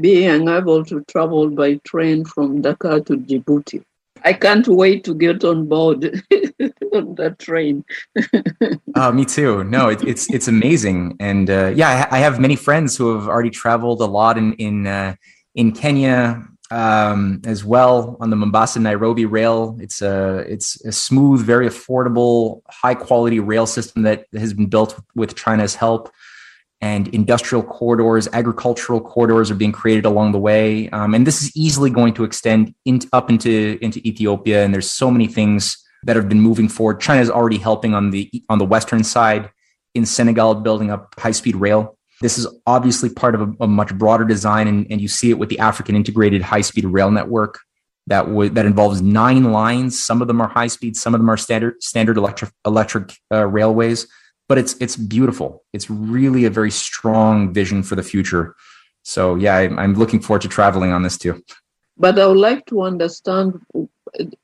[0.00, 3.84] being able to travel by train from Dakar to Djibouti
[4.24, 6.04] I can't wait to get on board
[6.92, 7.84] on that train.
[8.96, 9.64] oh, me too.
[9.64, 13.28] No, it, it's it's amazing, and uh, yeah, I, I, have many friends who have
[13.28, 15.14] already traveled a lot in in uh,
[15.54, 19.76] in Kenya um, as well on the Mombasa Nairobi rail.
[19.80, 25.00] It's a it's a smooth, very affordable, high quality rail system that has been built
[25.14, 26.12] with China's help
[26.80, 30.88] and industrial corridors, agricultural corridors are being created along the way.
[30.90, 34.64] Um, and this is easily going to extend in, up into, into Ethiopia.
[34.64, 37.00] And there's so many things that have been moving forward.
[37.00, 39.50] China is already helping on the on the western side
[39.94, 41.96] in Senegal, building up high speed rail.
[42.20, 45.38] This is obviously part of a, a much broader design, and, and, you see it
[45.38, 47.58] with the African Integrated High Speed Rail Network
[48.06, 50.02] that w- that involves nine lines.
[50.02, 53.46] Some of them are high speed, some of them are standard standard electric electric uh,
[53.46, 54.06] railways
[54.50, 55.62] but it's it's beautiful.
[55.72, 58.56] It's really a very strong vision for the future.
[59.04, 61.34] So yeah, I, I'm looking forward to traveling on this too.
[61.96, 63.64] But I would like to understand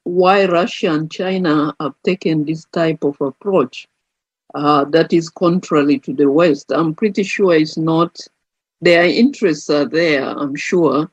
[0.04, 3.88] why Russia and China have taken this type of approach
[4.54, 6.70] uh, that is contrary to the West.
[6.70, 8.16] I'm pretty sure it's not,
[8.80, 11.10] their interests are there, I'm sure,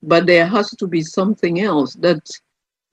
[0.00, 2.22] but there has to be something else that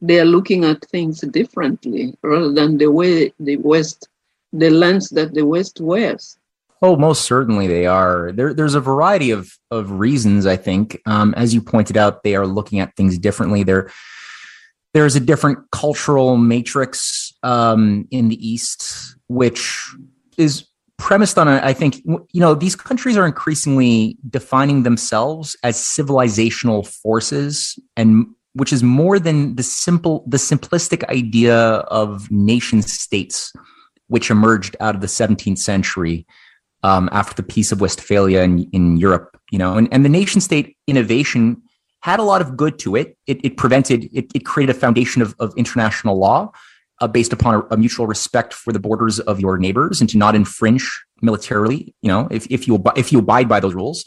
[0.02, 4.10] they're looking at things differently rather than the way the West
[4.58, 6.38] the lens that the West wears.
[6.82, 8.32] Oh, most certainly they are.
[8.32, 10.46] There, there's a variety of of reasons.
[10.46, 13.64] I think, um, as you pointed out, they are looking at things differently.
[13.64, 13.92] There,
[14.94, 19.86] there's a different cultural matrix um, in the East, which
[20.38, 25.76] is premised on, a, I think, you know, these countries are increasingly defining themselves as
[25.78, 33.52] civilizational forces, and which is more than the simple, the simplistic idea of nation states
[34.08, 36.26] which emerged out of the 17th century
[36.84, 39.40] um, after the Peace of Westphalia in, in Europe.
[39.52, 41.62] You know, and, and the nation state innovation
[42.02, 43.18] had a lot of good to it.
[43.26, 46.52] It, it prevented, it, it created a foundation of, of international law
[47.02, 50.18] uh, based upon a, a, mutual respect for the borders of your neighbors and to
[50.18, 51.94] not infringe militarily.
[52.02, 54.06] You know, if, if you if you abide by those rules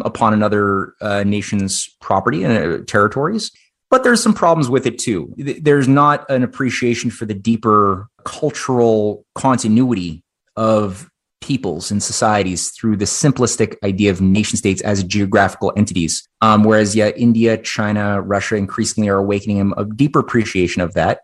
[0.00, 3.50] upon another uh, nation's property and uh, territories.
[3.94, 5.32] But there's some problems with it too.
[5.36, 10.24] There's not an appreciation for the deeper cultural continuity
[10.56, 11.08] of
[11.40, 16.28] peoples and societies through the simplistic idea of nation states as geographical entities.
[16.40, 21.20] Um, whereas, yeah, India, China, Russia increasingly are awakening a deeper appreciation of that.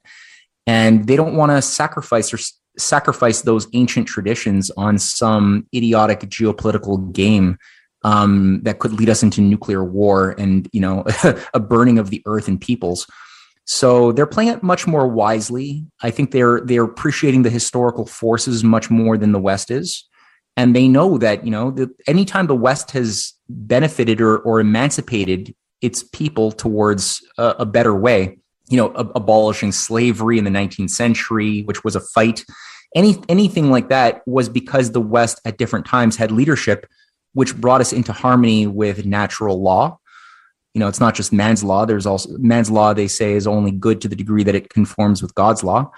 [0.65, 2.39] And they don't want to sacrifice or
[2.79, 7.59] sacrifice those ancient traditions on some idiotic geopolitical game
[8.03, 11.05] um, that could lead us into nuclear war and you know
[11.55, 13.07] a burning of the earth and peoples.
[13.67, 15.87] So they're playing it much more wisely.
[16.03, 20.09] I think they're they're appreciating the historical forces much more than the West is,
[20.57, 25.55] and they know that you know that anytime the West has benefited or, or emancipated
[25.81, 28.39] its people towards a, a better way,
[28.69, 32.45] you know, ab- abolishing slavery in the 19th century, which was a fight.
[32.95, 36.87] Any anything like that was because the West at different times had leadership,
[37.33, 39.99] which brought us into harmony with natural law.
[40.75, 41.85] You know, it's not just man's law.
[41.85, 42.95] There's also man's law.
[42.95, 45.91] They say is only good to the degree that it conforms with God's law,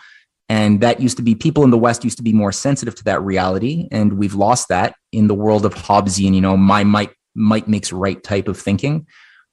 [0.49, 3.05] and that used to be people in the West used to be more sensitive to
[3.05, 7.11] that reality, and we've lost that in the world of Hobbesian, you know, my might
[7.35, 9.07] might makes right type of thinking.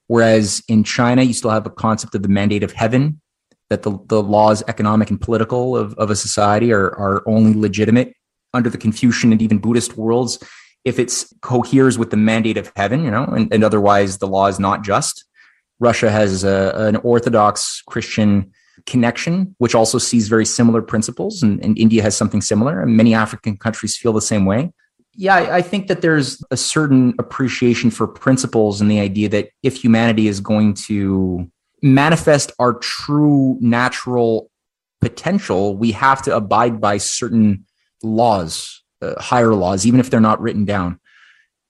[0.07, 3.21] Whereas in China, you still have a concept of the mandate of heaven,
[3.69, 8.13] that the, the laws, economic and political of, of a society are, are only legitimate
[8.53, 10.39] under the Confucian and even Buddhist worlds
[10.85, 14.47] if it coheres with the mandate of heaven, you know, and, and otherwise the law
[14.47, 15.25] is not just.
[15.79, 18.51] Russia has a, an Orthodox Christian
[18.85, 23.13] connection, which also sees very similar principles, and, and India has something similar, and many
[23.13, 24.71] African countries feel the same way
[25.19, 29.75] yeah, I think that there's a certain appreciation for principles and the idea that if
[29.75, 31.51] humanity is going to
[31.81, 34.49] manifest our true natural
[35.01, 37.65] potential, we have to abide by certain
[38.01, 40.99] laws, uh, higher laws, even if they're not written down.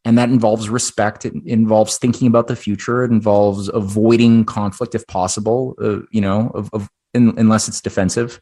[0.06, 1.26] And that involves respect.
[1.26, 3.04] It involves thinking about the future.
[3.04, 8.40] It involves avoiding conflict if possible, uh, you know, of, of in, unless it's defensive,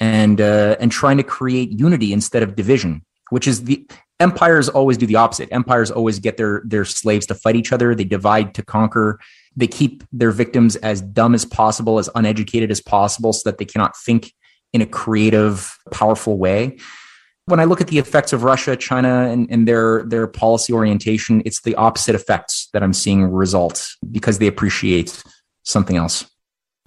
[0.00, 3.86] and uh, and trying to create unity instead of division which is the
[4.20, 5.48] empires always do the opposite.
[5.52, 7.94] Empires always get their their slaves to fight each other.
[7.94, 9.20] They divide to conquer.
[9.56, 13.64] They keep their victims as dumb as possible, as uneducated as possible, so that they
[13.64, 14.32] cannot think
[14.72, 16.78] in a creative, powerful way.
[17.48, 21.42] When I look at the effects of Russia, China, and, and their their policy orientation,
[21.46, 23.76] it's the opposite effects that I'm seeing result
[24.10, 25.22] because they appreciate
[25.62, 26.26] something else.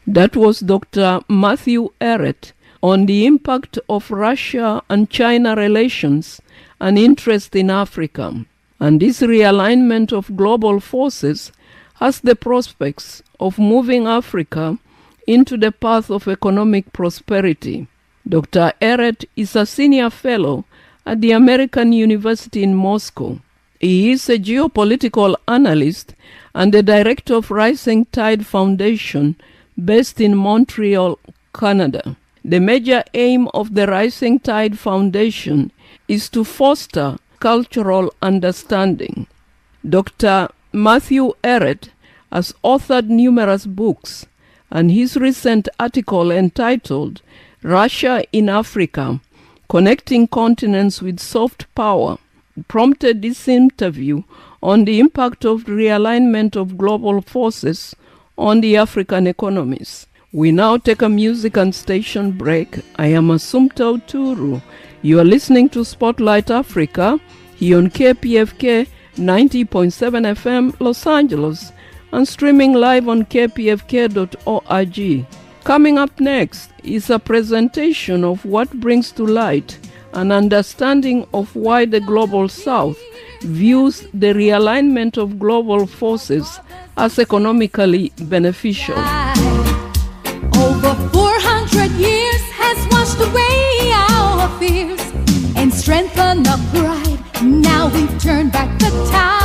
[0.06, 1.22] That was Dr.
[1.28, 6.42] Matthew Ehret on the impact of Russia and China relations
[6.80, 8.46] and interest in Africa.
[8.80, 11.52] And this realignment of global forces
[11.96, 14.78] has the prospects of moving Africa
[15.28, 17.88] into the path of economic prosperity.
[18.28, 18.74] Dr.
[18.82, 20.66] Ehret is a senior fellow
[21.06, 23.40] at the American University in Moscow.
[23.80, 26.14] He is a geopolitical analyst
[26.54, 29.36] and the director of Rising Tide Foundation
[29.84, 31.18] based in Montreal,
[31.54, 32.16] Canada.
[32.46, 35.72] The major aim of the Rising Tide Foundation
[36.08, 39.28] is to foster cultural understanding.
[39.88, 40.50] Dr.
[40.72, 41.90] Matthew Ehret
[42.32, 44.28] has authored numerous books,
[44.70, 47.22] and his recent article entitled
[47.64, 49.20] Russia in Africa
[49.70, 52.18] Connecting Continents with Soft Power
[52.68, 54.24] prompted this interview
[54.64, 57.96] on the impact of realignment of global forces
[58.36, 60.08] on the African economies.
[60.34, 62.80] We now take a music and station break.
[62.96, 64.62] I am Assumpta Oturu.
[65.04, 67.20] You are listening to Spotlight Africa
[67.56, 71.72] here on KPFK 90.7 FM Los Angeles
[72.12, 74.18] and streaming live on kpfk.org.
[75.64, 79.78] Coming up next is a presentation of what brings to light
[80.14, 83.00] an understanding of why the Global South
[83.42, 86.60] views the realignment of global forces
[86.98, 88.98] as economically beneficial.
[90.58, 95.02] Over 400 years has washed away our fears
[95.56, 97.44] and strengthened our pride.
[97.44, 99.41] Now we've turned back the tide.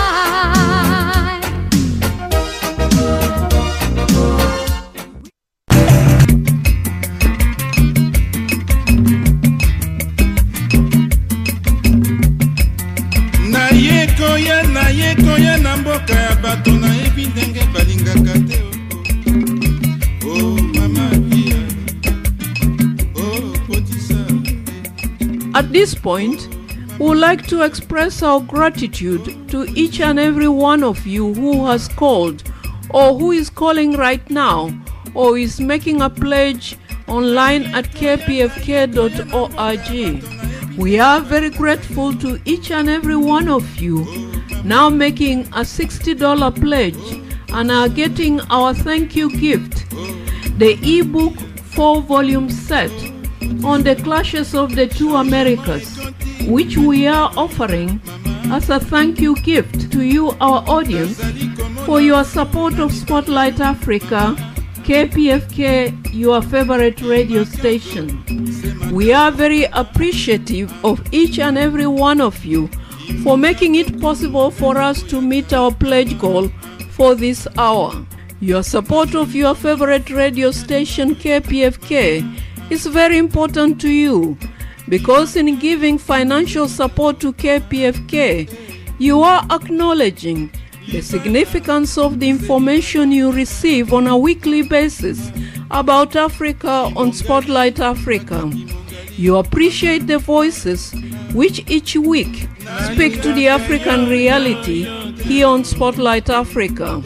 [20.25, 20.57] Oh,
[23.17, 24.23] oh, kotisa
[25.55, 26.49] At this point,
[26.99, 31.67] we would like to express our gratitude to each and every one of you who
[31.67, 32.43] has called
[32.91, 34.71] or who is calling right now
[35.15, 36.77] or is making a pledge
[37.09, 38.77] online at kpfk.org.
[40.79, 44.26] We are very grateful to each and every one of you
[44.67, 49.89] now making a $60 pledge and are getting our thank you gift,
[50.59, 51.39] the ebook
[51.77, 52.91] 4 volume set
[53.65, 56.01] on the clashes of the two Americas,
[56.49, 58.01] which we are offering
[58.51, 61.23] as a thank you gift to you, our audience,
[61.85, 64.35] for your support of Spotlight Africa,
[64.83, 68.21] KPFK, your favorite radio station.
[68.93, 72.69] We are very appreciative of each and every one of you
[73.23, 76.49] for making it possible for us to meet our pledge goal
[76.91, 78.07] for this hour.
[78.41, 84.37] Your support of your favorite radio station, KPFK, is very important to you
[84.89, 88.55] because in giving financial support to KPFK,
[88.99, 90.51] you are acknowledging
[90.91, 95.33] the significance of the information you receive on a weekly basis
[95.71, 98.51] about Africa on Spotlight Africa.
[99.17, 100.95] You appreciate the voices
[101.37, 102.49] which each week
[102.91, 104.85] speak to the African reality
[105.23, 107.03] here on Spotlight Africa.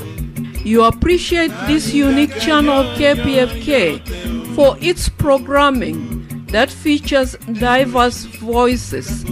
[0.64, 9.24] You appreciate this unique channel KPFK for its programming that features diverse voices.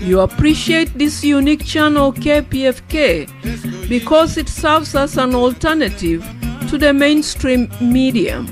[0.00, 6.24] You appreciate this unique channel KPFK because it serves as an alternative
[6.68, 8.46] to the mainstream media.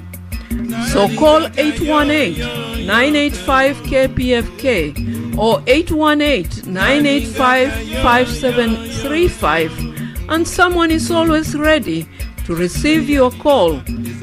[0.89, 7.73] So call 818 985 KPFK or 818 985
[8.03, 9.73] 5735
[10.29, 12.07] and someone is always ready
[12.45, 13.81] to receive your call.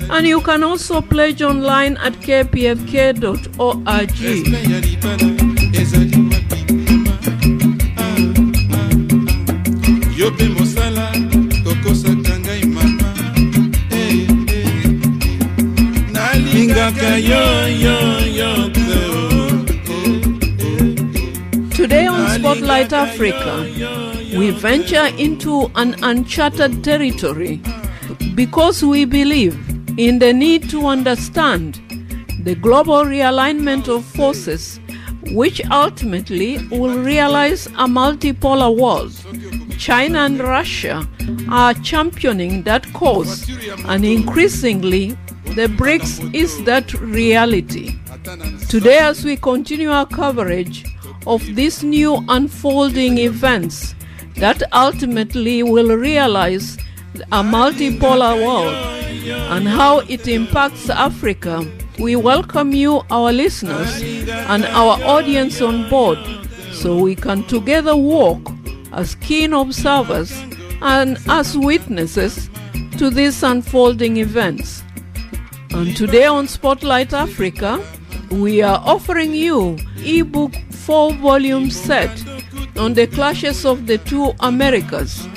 [0.10, 3.18] And you can also pledge online at kpfk.org.
[17.18, 17.98] yo yo
[18.40, 18.87] yo
[22.48, 23.64] Spotlight Africa,
[24.40, 27.62] we venture into an uncharted territory
[28.36, 29.60] because we believe
[30.00, 31.74] in the need to understand
[32.46, 34.80] the global realignment of forces
[35.32, 39.12] which ultimately will realize a multipolar world.
[39.78, 41.06] China and Russia
[41.52, 43.46] are championing that cause,
[43.90, 45.18] and increasingly,
[45.48, 48.00] the BRICS is that reality.
[48.70, 50.86] Today, as we continue our coverage
[51.28, 53.94] of these new unfolding events
[54.36, 56.78] that ultimately will realize
[57.32, 58.74] a multipolar world
[59.52, 61.66] and how it impacts Africa,
[62.00, 66.20] we welcome you, our listeners, and our audience on board
[66.72, 68.40] so we can together walk
[68.94, 70.32] as keen observers
[70.82, 72.50] and as witnesses
[72.98, 74.84] to these unfolding events.
[75.72, 77.84] And today on Spotlight Africa,
[78.32, 80.54] we are offering you ebook
[80.88, 82.10] 4 volume set
[82.78, 85.28] on the clashes of the two Americas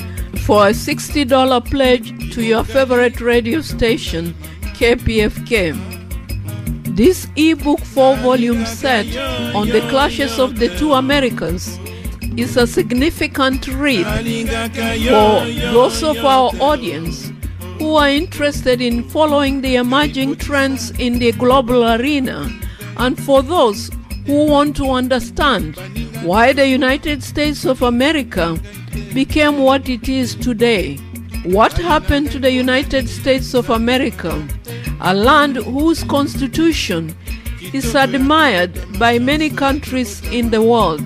[0.46, 4.32] for a $60 pledge to your favorite radio station,
[4.78, 5.74] KPFK.
[6.94, 9.06] This ebook 4 volume set
[9.52, 11.80] on the clashes of the two Americas
[12.36, 17.32] is a significant read for those of our audience
[17.80, 22.48] who are interested in following the emerging trends in the global arena
[22.98, 23.90] and for those
[24.30, 25.76] who want to understand
[26.22, 28.56] why the United States of America
[29.12, 30.98] became what it is today.
[31.44, 34.32] What happened to the United States of America,
[35.00, 37.12] a land whose constitution
[37.72, 41.02] is admired by many countries in the world?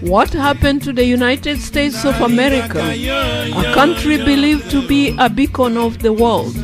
[0.00, 5.76] What happened to the United States of America, a country believed to be a beacon
[5.76, 6.54] of the world?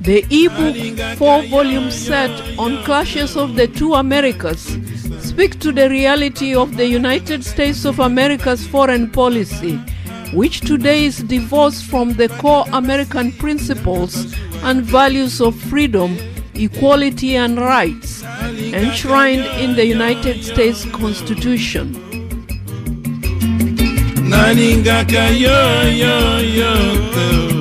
[0.00, 4.78] The ebook four volume set on clashes of the two Americas
[5.40, 9.76] speak to the reality of the United States of America's foreign policy,
[10.34, 14.34] which today is divorced from the core American principles
[14.64, 16.14] and values of freedom,
[16.52, 18.22] equality, and rights
[18.82, 21.86] enshrined in the United States Constitution.
[24.30, 25.60] nalingaka yo
[26.02, 26.16] yo
[26.58, 27.59] yo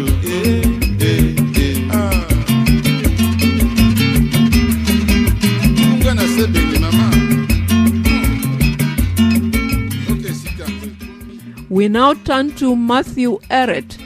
[11.80, 13.98] We now turn to Matthew Ehret,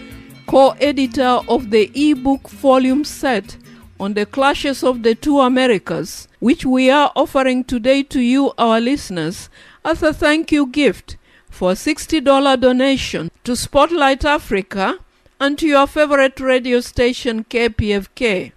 [0.45, 3.57] co editor of the ebook volume set
[3.99, 8.79] on the clashes of the two Americas, which we are offering today to you, our
[8.79, 9.49] listeners,
[9.83, 11.17] as a thank you gift
[11.49, 14.99] for a $60 donation to Spotlight Africa
[15.39, 18.51] and to your favorite radio station, KPFK.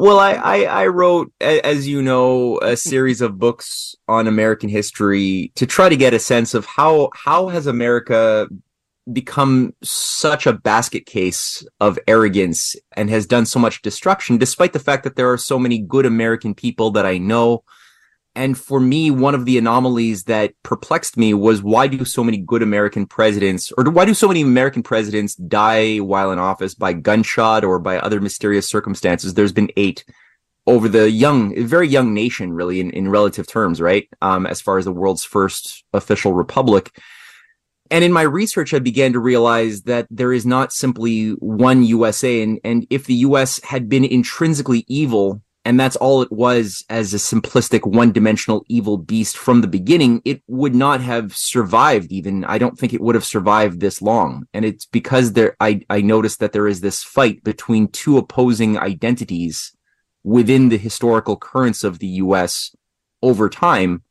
[0.00, 5.50] Well, I, I, I wrote, as you know, a series of books on American history
[5.56, 8.48] to try to get a sense of how how has America
[9.12, 14.78] become such a basket case of arrogance and has done so much destruction, despite the
[14.78, 17.64] fact that there are so many good American people that I know.
[18.38, 22.36] And for me, one of the anomalies that perplexed me was why do so many
[22.38, 26.92] good American presidents, or why do so many American presidents die while in office by
[26.92, 29.34] gunshot or by other mysterious circumstances?
[29.34, 30.04] There's been eight
[30.68, 34.08] over the young, very young nation, really, in, in relative terms, right?
[34.22, 36.96] Um, as far as the world's first official republic.
[37.90, 42.40] And in my research, I began to realize that there is not simply one USA.
[42.42, 47.12] And, and if the US had been intrinsically evil and that's all it was as
[47.12, 52.42] a simplistic one dimensional evil beast from the beginning, it would not have survived even.
[52.46, 54.46] I don't think it would have survived this long.
[54.54, 58.78] And it's because there, I, I noticed that there is this fight between two opposing
[58.78, 59.76] identities
[60.24, 62.74] within the historical currents of the US
[63.20, 64.02] over time,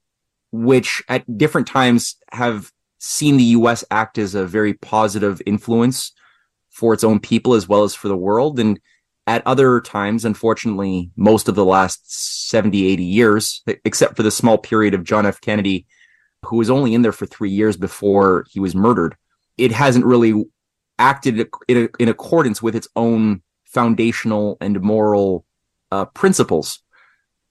[0.52, 6.12] which at different times have seen the US act as a very positive influence
[6.70, 8.60] for its own people as well as for the world.
[8.60, 8.80] And
[9.28, 14.58] at other times, unfortunately, most of the last 70, 80 years, except for the small
[14.58, 15.42] period of John F.
[15.42, 15.86] Kennedy,
[16.46, 19.16] who was only in there for three years before he was murdered,
[19.58, 20.46] it hasn't really
[20.98, 25.46] acted in, in accordance with its own foundational and moral
[25.92, 26.80] uh, principles.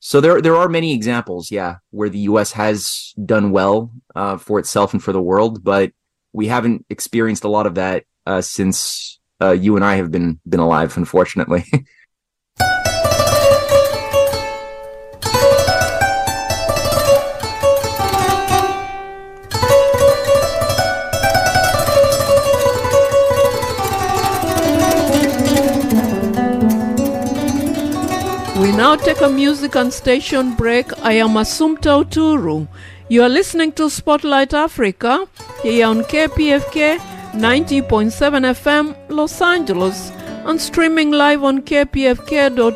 [0.00, 2.52] So there, there are many examples, yeah, where the U.S.
[2.52, 5.92] has done well uh, for itself and for the world, but
[6.32, 10.40] we haven't experienced a lot of that uh, since uh, you and I have been
[10.48, 11.64] been alive, unfortunately.
[28.58, 30.86] We now take a music and station break.
[31.02, 32.66] I am Assumpta Oturu.
[33.08, 35.28] You are listening to Spotlight Africa
[35.62, 40.10] here on KPFK 90.7 FM Los Angeles
[40.46, 42.66] and streaming live on kpfk.org.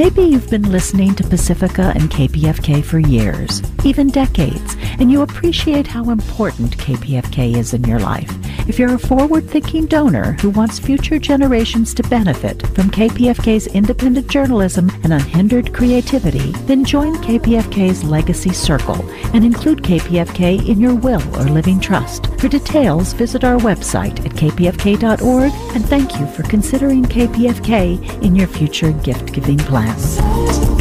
[0.00, 5.86] Maybe you've been listening to Pacifica and KPFK for years, even decades, and you appreciate
[5.86, 8.34] how important KPFK is in your life.
[8.66, 14.30] If you're a forward thinking donor who wants future generations to benefit from KPFK's independent
[14.30, 21.22] journalism and unhindered creativity, then join KPFK's Legacy Circle and include KPFK in your will
[21.36, 22.28] or living trust.
[22.38, 28.46] For details, visit our website at kpfk.org and thank you for considering KPFK in your
[28.46, 29.58] future gift giving
[29.96, 30.79] plans.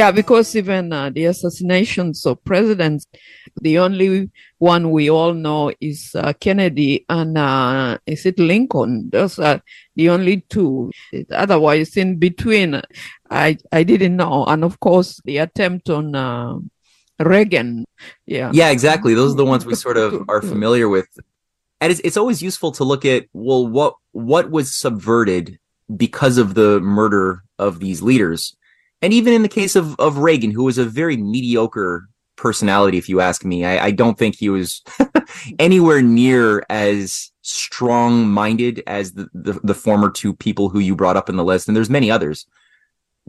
[0.00, 3.06] Yeah, because even uh, the assassinations of presidents,
[3.60, 9.10] the only one we all know is uh, Kennedy and uh, is it Lincoln?
[9.12, 9.60] Those are
[9.96, 10.90] the only two.
[11.30, 12.80] Otherwise, in between,
[13.30, 14.46] I I didn't know.
[14.46, 16.54] And of course, the attempt on uh,
[17.18, 17.84] Reagan.
[18.24, 18.52] Yeah.
[18.54, 19.12] Yeah, exactly.
[19.12, 21.08] Those are the ones we sort of are familiar with.
[21.82, 25.58] And it's, it's always useful to look at well, what what was subverted
[25.94, 28.56] because of the murder of these leaders
[29.02, 33.08] and even in the case of of Reagan, who was a very mediocre personality, if
[33.08, 34.82] you ask me, I, I don't think he was
[35.58, 41.16] anywhere near as strong minded as the, the, the former two people who you brought
[41.16, 42.46] up in the list, and there's many others.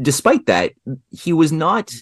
[0.02, 0.74] Despite that,
[1.10, 1.94] he was not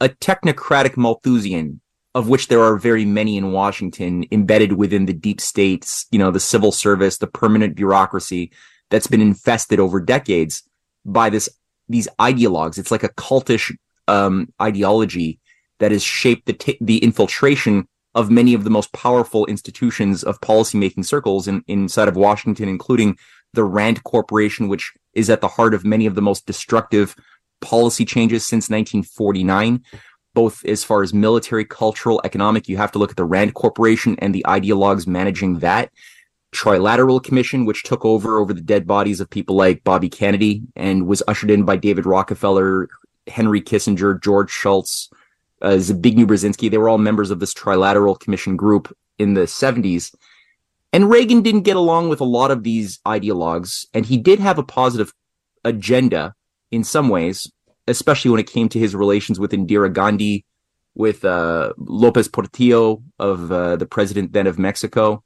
[0.00, 1.80] a technocratic Malthusian,
[2.14, 6.30] of which there are very many in Washington, embedded within the deep states, you know,
[6.30, 8.52] the civil service, the permanent bureaucracy
[8.90, 10.62] that's been infested over decades
[11.04, 11.48] by this
[11.88, 12.78] these ideologues.
[12.78, 13.74] It's like a cultish
[14.08, 15.40] um, ideology
[15.78, 20.40] that has shaped the t- the infiltration of many of the most powerful institutions of
[20.40, 23.18] policymaking circles in, inside of Washington, including
[23.54, 27.16] the Rand Corporation, which is at the heart of many of the most destructive
[27.60, 29.82] policy changes since 1949,
[30.32, 32.68] both as far as military, cultural, economic.
[32.68, 35.90] You have to look at the Rand Corporation and the ideologues managing that.
[36.54, 41.06] Trilateral Commission, which took over over the dead bodies of people like Bobby Kennedy and
[41.06, 42.88] was ushered in by David Rockefeller,
[43.26, 45.10] Henry Kissinger, George Shultz,
[45.62, 46.70] uh, Zbigniew Brzezinski.
[46.70, 50.14] They were all members of this Trilateral Commission group in the 70s.
[50.92, 54.58] And Reagan didn't get along with a lot of these ideologues, and he did have
[54.58, 55.12] a positive
[55.64, 56.34] agenda
[56.70, 57.50] in some ways,
[57.88, 60.44] especially when it came to his relations with Indira Gandhi,
[60.94, 65.24] with uh, Lopez Portillo of uh, the president then of Mexico,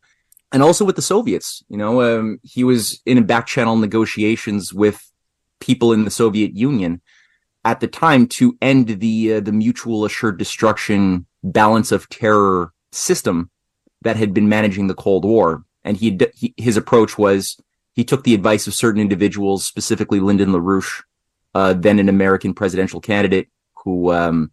[0.52, 1.62] and also with the Soviets.
[1.68, 5.10] You know, um, he was in back channel negotiations with
[5.60, 7.00] people in the Soviet Union
[7.64, 13.50] at the time to end the uh, the mutual assured destruction balance of terror system
[14.02, 15.64] that had been managing the Cold War.
[15.84, 17.58] And he, he his approach was
[17.92, 21.02] he took the advice of certain individuals, specifically Lyndon LaRouche,
[21.54, 23.48] uh, then an American presidential candidate
[23.84, 24.50] who um,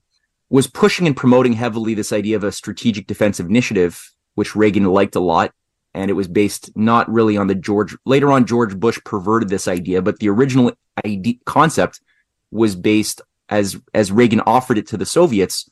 [0.50, 5.16] was pushing and promoting heavily this idea of a strategic defensive initiative, which Reagan liked
[5.16, 5.54] a lot.
[5.96, 9.68] And it was based not really on the George, later on, George Bush perverted this
[9.68, 10.74] idea, but the original
[11.06, 12.02] idea, concept
[12.52, 15.70] was based as, as Reagan offered it to the Soviets,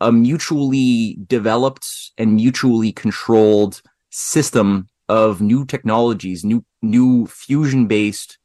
[0.00, 1.86] a mutually developed
[2.16, 8.38] and mutually controlled system of new technologies, new, new fusion based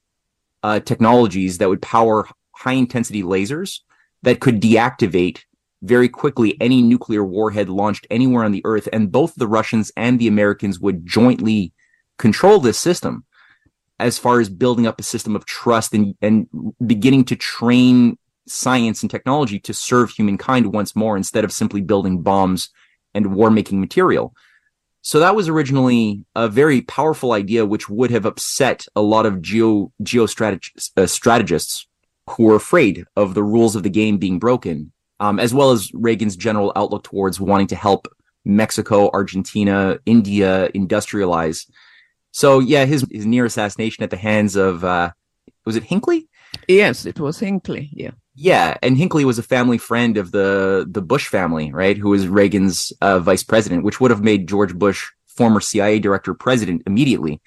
[0.63, 3.79] uh, technologies that would power high intensity lasers
[4.23, 5.43] that could deactivate
[5.85, 8.89] very quickly any nuclear warhead launched anywhere on the earth.
[8.91, 11.73] And both the Russians and the Americans would jointly
[12.17, 13.25] control this system
[13.99, 16.47] as far as building up a system of trust and, and
[16.85, 18.17] beginning to train
[18.47, 22.69] science and technology to serve humankind once more instead of simply building bombs
[23.13, 24.33] and war making material.
[25.01, 29.41] So that was originally a very powerful idea, which would have upset a lot of
[29.41, 31.87] geo geostrategists uh, strategists
[32.31, 35.91] who were afraid of the rules of the game being broken um, as well as
[35.93, 38.07] Reagan's general outlook towards wanting to help
[38.43, 41.69] Mexico, Argentina, India industrialize.
[42.31, 45.11] So yeah, his his near assassination at the hands of uh,
[45.65, 46.27] was it Hinckley?
[46.67, 47.89] Yes, it was Hinckley.
[47.93, 48.11] Yeah.
[48.37, 51.97] Yeah, and Hinckley was a family friend of the the Bush family, right?
[51.97, 56.33] Who was Reagan's uh, vice president, which would have made George Bush, former CIA director,
[56.33, 57.41] president immediately.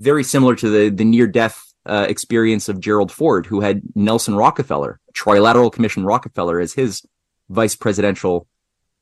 [0.00, 4.34] Very similar to the the near death uh, experience of Gerald Ford, who had Nelson
[4.34, 7.02] Rockefeller, Trilateral Commission Rockefeller, as his
[7.48, 8.46] vice presidential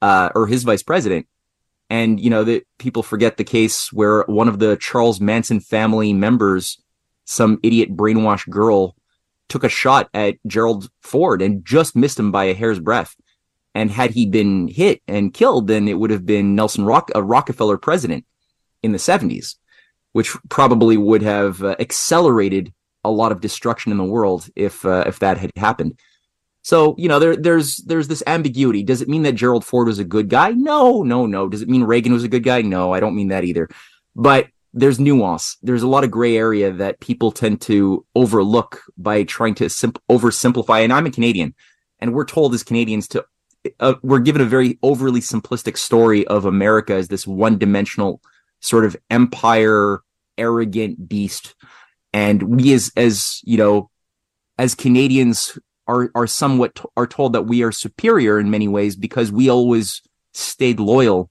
[0.02, 1.26] uh, or his vice president.
[1.88, 6.12] And you know that people forget the case where one of the Charles Manson family
[6.12, 6.82] members,
[7.24, 8.96] some idiot brainwashed girl,
[9.48, 13.14] took a shot at Gerald Ford and just missed him by a hair's breadth.
[13.74, 17.22] And had he been hit and killed, then it would have been Nelson Rock, a
[17.22, 18.24] Rockefeller president
[18.82, 19.56] in the 70s,
[20.16, 22.72] which probably would have uh, accelerated
[23.04, 26.00] a lot of destruction in the world if uh, if that had happened.
[26.62, 28.82] So you know there there's there's this ambiguity.
[28.82, 30.52] Does it mean that Gerald Ford was a good guy?
[30.52, 31.50] No, no, no.
[31.50, 32.62] Does it mean Reagan was a good guy?
[32.62, 33.68] No, I don't mean that either.
[34.14, 35.58] But there's nuance.
[35.62, 40.02] There's a lot of gray area that people tend to overlook by trying to simp-
[40.10, 40.82] oversimplify.
[40.82, 41.54] And I'm a Canadian,
[41.98, 43.26] and we're told as Canadians to
[43.80, 48.22] uh, we're given a very overly simplistic story of America as this one-dimensional
[48.60, 50.00] sort of empire,
[50.38, 51.54] arrogant beast.
[52.12, 53.90] And we as as you know
[54.58, 58.96] as Canadians are are somewhat t- are told that we are superior in many ways
[58.96, 60.02] because we always
[60.34, 61.30] stayed loyal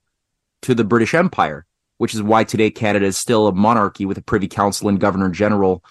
[0.62, 1.66] to the British Empire,
[1.98, 5.30] which is why today Canada is still a monarchy with a Privy Council and Governor
[5.30, 5.84] General,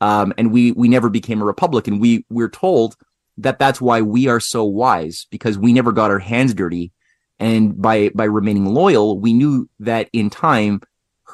[0.00, 1.88] um, and we we never became a republic.
[1.88, 2.96] And we we're told
[3.38, 6.92] that that's why we are so wise because we never got our hands dirty,
[7.38, 10.80] and by by remaining loyal, we knew that in time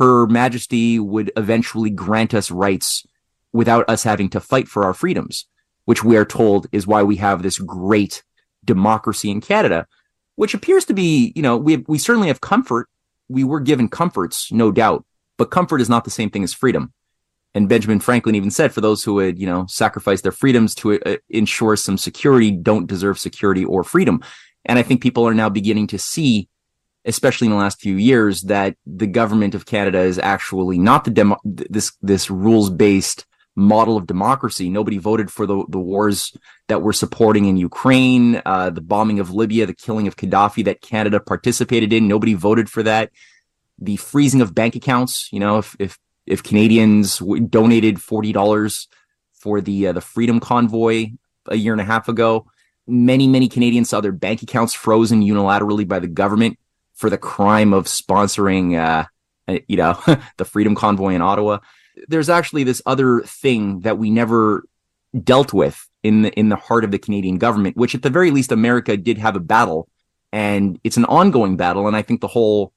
[0.02, 3.06] her majesty would eventually grant us rights
[3.52, 5.46] without us having to fight for our freedoms,
[5.84, 8.24] which we are told is why we have this great
[8.64, 9.86] democracy in Canada,
[10.34, 12.88] which appears to be, you know, we, we certainly have comfort.
[13.28, 15.04] We were given comforts, no doubt,
[15.38, 16.92] but comfort is not the same thing as freedom.
[17.54, 21.00] And Benjamin Franklin even said, for those who would, you know, sacrifice their freedoms to
[21.00, 24.20] uh, ensure some security, don't deserve security or freedom.
[24.64, 26.48] And I think people are now beginning to see
[27.04, 31.10] especially in the last few years, that the government of Canada is actually not the
[31.10, 34.70] demo- this this rules based model of democracy.
[34.70, 36.36] Nobody voted for the the wars
[36.68, 40.80] that we're supporting in Ukraine, uh, the bombing of Libya, the killing of Gaddafi that
[40.80, 42.08] Canada participated in.
[42.08, 43.10] Nobody voted for that.
[43.78, 45.28] The freezing of bank accounts.
[45.32, 48.88] You know, if if if Canadians w- donated forty dollars
[49.32, 51.10] for the uh, the Freedom Convoy
[51.48, 52.46] a year and a half ago,
[52.86, 56.58] many many Canadians saw their bank accounts frozen unilaterally by the government
[56.94, 59.04] for the crime of sponsoring, uh,
[59.48, 59.98] uh you know,
[60.36, 61.58] the Freedom Convoy in Ottawa.
[62.08, 64.64] There's actually this other thing that we never
[65.22, 68.30] dealt with in the in the heart of the Canadian government, which at the very
[68.30, 69.88] least America did have a battle,
[70.32, 71.86] and it's an ongoing battle.
[71.86, 72.72] And I think the whole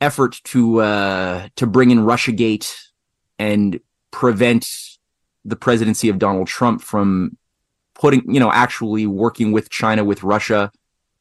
[0.00, 2.72] effort to uh, to bring in RussiaGate
[3.38, 4.68] and prevent
[5.44, 7.36] the presidency of Donald Trump from
[7.94, 10.70] putting, you know, actually working with China, with Russia,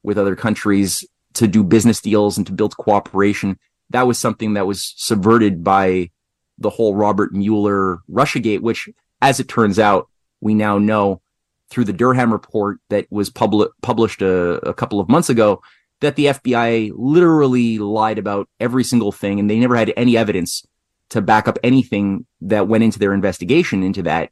[0.04, 3.58] with other countries to do business deals and to build cooperation.
[3.90, 6.12] That was something that was subverted by
[6.58, 8.90] the whole Robert Mueller Russiagate, which,
[9.22, 10.10] as it turns out,
[10.40, 11.22] we now know
[11.70, 15.62] through the Durham report that was publi- published a, a couple of months ago
[16.02, 20.66] that the FBI literally lied about every single thing and they never had any evidence
[21.10, 24.32] to back up anything that went into their investigation into that.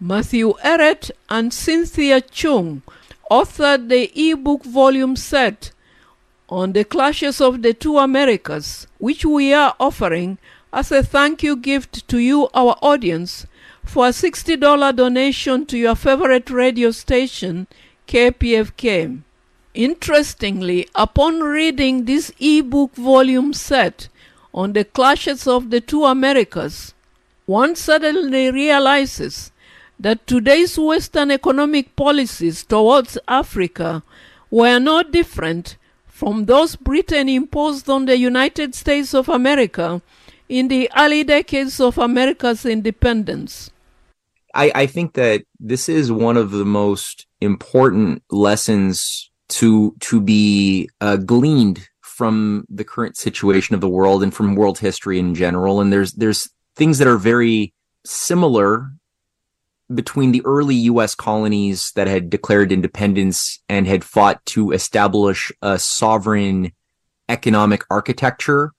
[0.00, 2.82] Matthew Ehret and Cynthia Chung
[3.30, 5.72] authored the ebook volume set
[6.50, 10.36] on the clashes of the two Americas, which we are offering
[10.72, 13.46] as a thank you gift to you, our audience,
[13.84, 17.66] for a $60 donation to your favorite radio station,
[18.08, 19.22] KPFK.
[19.74, 24.08] Interestingly, upon reading this ebook volume set
[24.52, 26.92] on the clashes of the two Americas,
[27.46, 29.52] one suddenly realizes
[29.98, 34.02] that today's Western economic policies towards Africa
[34.50, 35.76] were no different
[36.20, 40.02] from those Britain imposed on the United States of America
[40.50, 43.70] in the early decades of America's independence.
[44.54, 50.90] I, I think that this is one of the most important lessons to to be
[51.00, 55.80] uh, gleaned from the current situation of the world and from world history in general.
[55.80, 57.72] And there's there's things that are very
[58.04, 58.92] similar
[59.92, 61.14] between the early U.S.
[61.14, 66.72] colonies that had declared independence and had fought to establish a sovereign
[67.28, 68.72] economic architecture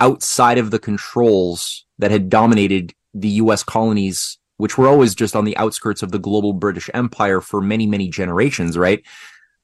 [0.00, 3.62] outside of the controls that had dominated the U.S.
[3.62, 7.86] colonies, which were always just on the outskirts of the global British Empire for many,
[7.86, 9.02] many generations, right?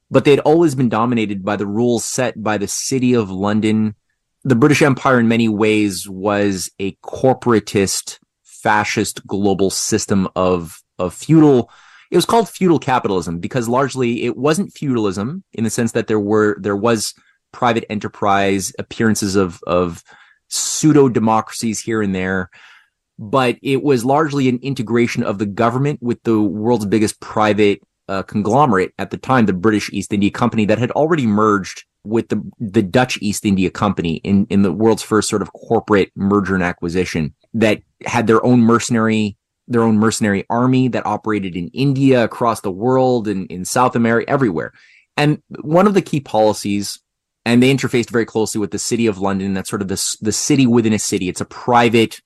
[0.09, 3.95] But they had always been dominated by the rules set by the city of London.
[4.43, 11.69] The British Empire, in many ways, was a corporatist, fascist global system of, of feudal.
[12.09, 16.19] It was called feudal capitalism because largely it wasn't feudalism in the sense that there
[16.19, 17.13] were, there was
[17.51, 20.03] private enterprise appearances of, of
[20.49, 22.49] pseudo democracies here and there.
[23.17, 28.23] But it was largely an integration of the government with the world's biggest private uh,
[28.23, 32.41] conglomerate at the time, the British East India Company, that had already merged with the
[32.59, 36.63] the Dutch East India Company in in the world's first sort of corporate merger and
[36.63, 37.33] acquisition.
[37.53, 39.37] That had their own mercenary
[39.67, 44.29] their own mercenary army that operated in India, across the world, and in South America,
[44.29, 44.73] everywhere.
[45.17, 46.99] And one of the key policies
[47.45, 49.53] and they interfaced very closely with the city of London.
[49.53, 51.29] That's sort of the the city within a city.
[51.29, 52.21] It's a private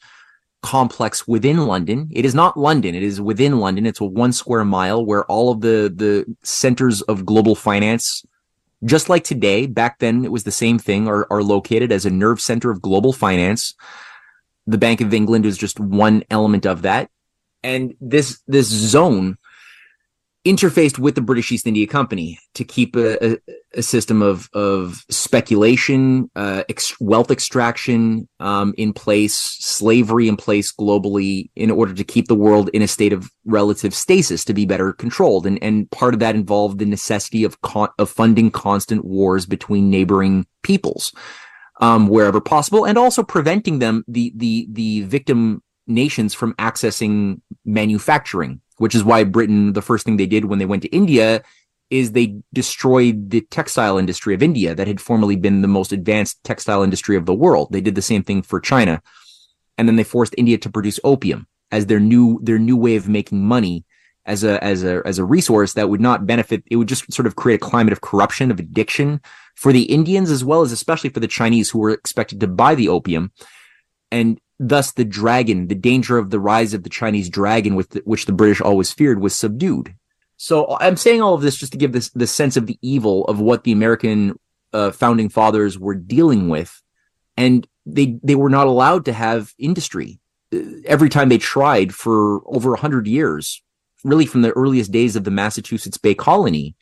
[0.62, 2.10] complex within London.
[2.12, 2.96] It is not London.
[2.96, 3.86] It is within London.
[3.86, 8.26] It's a one square mile where all of the the centers of global finance,
[8.84, 12.12] just like today, back then it was the same thing, are are located as a
[12.12, 13.74] nerve center of global finance.
[14.68, 17.10] The Bank of England is just one element of that,
[17.66, 19.38] and this this zone
[20.46, 23.38] interfaced with the British East India Company to keep a, a,
[23.74, 30.72] a system of of speculation, uh, ex- wealth extraction um, in place, slavery in place
[30.72, 34.66] globally, in order to keep the world in a state of relative stasis to be
[34.66, 35.48] better controlled.
[35.48, 39.90] And and part of that involved the necessity of con- of funding constant wars between
[39.90, 41.12] neighboring peoples.
[41.82, 48.62] Um, wherever possible, and also preventing them the the the victim nations from accessing manufacturing
[48.78, 51.44] which is why Britain, the first thing they did when they went to India
[51.90, 56.44] is they destroyed the textile industry of India that had formerly been the most advanced
[56.44, 57.70] textile industry of the world.
[57.72, 59.02] They did the same thing for China.
[59.78, 63.08] And then they forced India to produce opium as their new, their new way of
[63.08, 63.86] making money
[64.26, 66.64] as a, as a, as a resource that would not benefit.
[66.72, 69.22] It would just sort of create a climate of corruption, of addiction
[69.56, 72.74] for the Indians, as well as especially for the Chinese who were expected to buy
[72.74, 73.32] the opium.
[74.12, 78.02] And Thus, the dragon, the danger of the rise of the Chinese dragon, with the,
[78.06, 79.94] which the British always feared, was subdued.
[80.38, 83.26] So I'm saying all of this just to give this the sense of the evil
[83.26, 84.40] of what the American
[84.74, 86.82] uh, founding fathers were dealing with,
[87.38, 90.20] and they they were not allowed to have industry.
[90.54, 93.62] Uh, every time they tried for over hundred years,
[94.04, 96.76] really from the earliest days of the Massachusetts Bay Colony,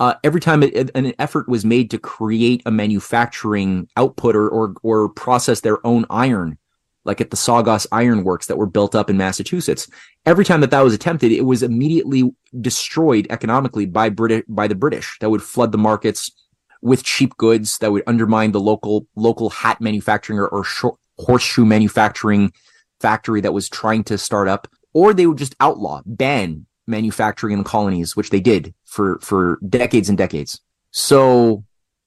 [0.00, 4.74] uh, every time it, an effort was made to create a manufacturing output or, or,
[4.82, 6.58] or process their own iron,
[7.04, 9.88] like at the Saugus Iron Works that were built up in Massachusetts.
[10.26, 12.30] Every time that that was attempted, it was immediately
[12.60, 15.18] destroyed economically by British by the British.
[15.20, 16.30] That would flood the markets
[16.80, 21.64] with cheap goods that would undermine the local local hat manufacturing or, or short, horseshoe
[21.64, 22.52] manufacturing
[23.00, 27.58] factory that was trying to start up, or they would just outlaw, ban manufacturing in
[27.58, 30.60] the colonies, which they did for for decades and decades.
[30.90, 31.64] So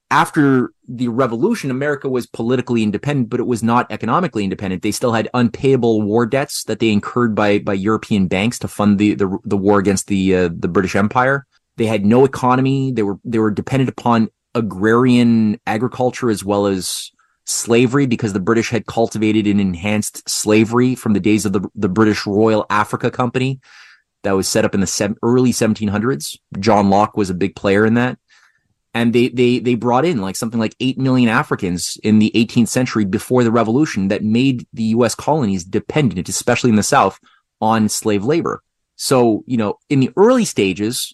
[0.10, 4.82] after the revolution, America was politically independent, but it was not economically independent.
[4.82, 9.00] They still had unpayable war debts that they incurred by by European banks to fund
[9.00, 11.46] the the, the war against the uh, the British Empire.
[11.76, 12.92] They had no economy.
[12.92, 17.12] They were they were dependent upon agrarian agriculture as well as
[17.46, 21.90] slavery because the British had cultivated and enhanced slavery from the days of the the
[21.90, 23.60] British Royal Africa Company
[24.24, 26.38] that was set up in the se- early 1700s.
[26.60, 28.18] John Locke was a big player in that.
[28.98, 32.70] And they, they, they brought in like something like 8 million Africans in the 18th
[32.70, 37.20] century before the revolution that made the US colonies dependent, especially in the South,
[37.62, 38.64] on slave labor.
[38.96, 41.14] So, you know, in the early stages,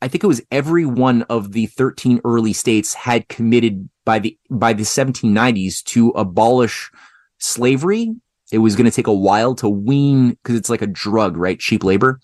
[0.00, 4.38] I think it was every one of the 13 early states had committed by the
[4.48, 6.90] by the 1790s to abolish
[7.36, 8.14] slavery.
[8.50, 11.60] It was going to take a while to wean because it's like a drug, right?
[11.60, 12.18] Cheap labor.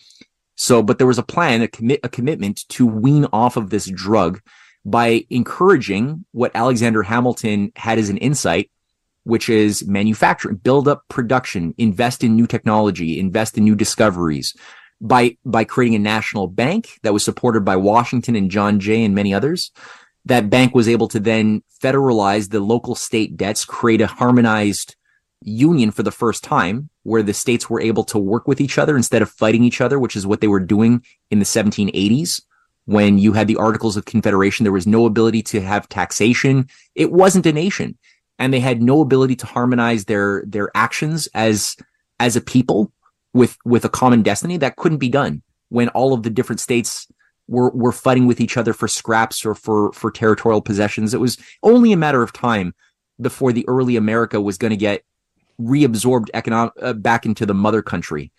[0.55, 3.91] So, but there was a plan, a commit, a commitment to wean off of this
[3.91, 4.41] drug
[4.87, 8.71] by encouraging what Alexander Hamilton had as an insight,
[9.25, 14.55] which is manufacturing, build up production, invest in new technology, invest in new discoveries,
[15.01, 19.13] by by creating a national bank that was supported by Washington and John Jay and
[19.15, 19.73] many others.
[20.25, 24.95] That bank was able to then federalize the local state debts, create a harmonized
[25.43, 28.97] union for the first time where the states were able to work with each other
[28.97, 32.41] instead of fighting each other, which is what they were doing in the 1780s
[32.87, 34.65] when you had the Articles of Confederation.
[34.65, 36.69] There was no ability to have taxation.
[36.95, 37.99] It wasn't a nation
[38.39, 41.77] and they had no ability to harmonize their, their actions as,
[42.19, 42.93] as a people
[43.37, 47.07] with with a common destiny that couldn't be done when all of the different states
[47.47, 51.37] were were fighting with each other for scraps or for for territorial possessions it was
[51.63, 52.75] only a matter of time
[53.21, 55.03] before the early america was going to get
[55.61, 58.33] reabsorbed economic uh, back into the mother country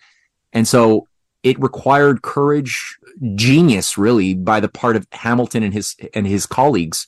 [0.52, 1.06] and so
[1.42, 2.98] it required courage
[3.34, 7.06] genius really by the part of hamilton and his and his colleagues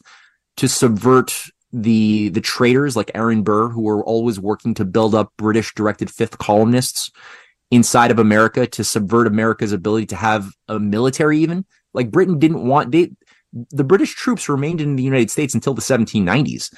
[0.57, 1.35] to subvert
[1.73, 6.11] the the traitors like aaron burr who were always working to build up british directed
[6.11, 7.11] fifth columnists
[7.71, 11.65] inside of America to subvert America's ability to have a military even.
[11.95, 13.11] Like Britain didn't want they
[13.53, 16.73] the British troops remained in the United States until the 1790s.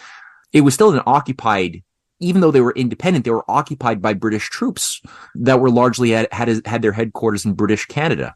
[0.53, 1.82] It was still an occupied
[2.22, 5.02] even though they were independent, they were occupied by British troops
[5.34, 8.34] that were largely had had, their headquarters in British Canada.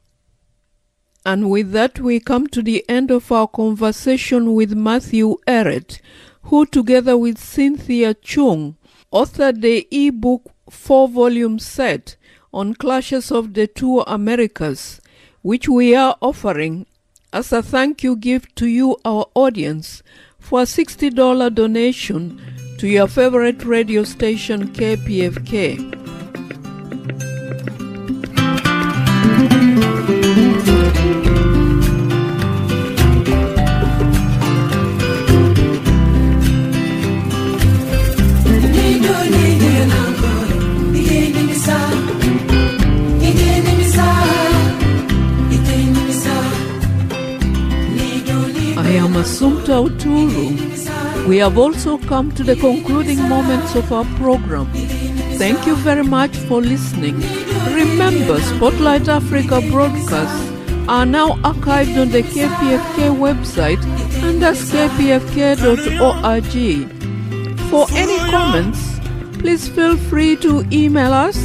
[1.25, 6.01] And with that, we come to the end of our conversation with Matthew Ehret,
[6.43, 8.77] who, together with Cynthia Chung,
[9.13, 12.17] authored the e-book four-volume set
[12.53, 15.01] on Clashes of the Two Americas,
[15.43, 16.87] which we are offering
[17.33, 20.03] as a thank you gift to you, our audience,
[20.39, 22.41] for a $60 donation
[22.79, 25.95] to your favorite radio station, KPFK.
[48.79, 50.96] I am Assumpta Uturu.
[51.27, 54.67] We have also come to the concluding moments of our program.
[55.39, 57.17] Thank you very much for listening.
[57.75, 60.53] Remember, Spotlight Africa broadcasts
[60.89, 63.83] are now archived on the KPFK website
[64.23, 65.27] and at kpfk.org.
[67.71, 69.01] For any comments,
[69.41, 71.37] please feel free to email us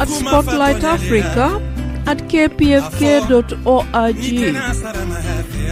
[0.00, 1.60] at spotlightafrica
[2.08, 3.38] at kpfk.org.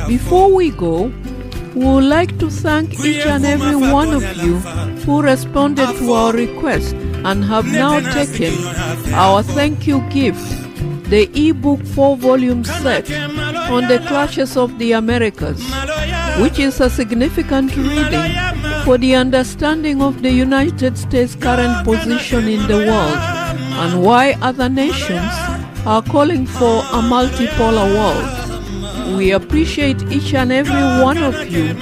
[0.09, 1.11] Before we go,
[1.77, 4.55] we would like to thank each and every one of you
[5.05, 6.95] who responded to our request
[7.31, 8.55] and have now taken
[9.13, 10.41] our thank you gift,
[11.11, 13.11] the ebook four volume set
[13.69, 15.63] on the clashes of the Americas,
[16.41, 18.33] which is a significant reading
[18.85, 23.19] for the understanding of the United States' current position in the world
[23.83, 25.31] and why other nations
[25.85, 28.36] are calling for a multipolar world.
[29.17, 31.73] We appreciate each and every one of you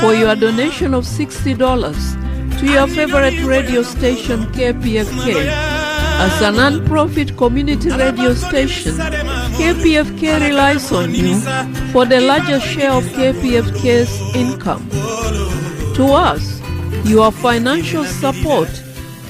[0.00, 5.46] for your donation of $60 to your favorite radio station KPFK.
[5.46, 8.92] As a non-profit community radio station,
[9.56, 11.40] KPFK relies on you
[11.92, 14.86] for the larger share of KPFK's income.
[15.94, 16.60] To us,
[17.08, 18.68] your financial support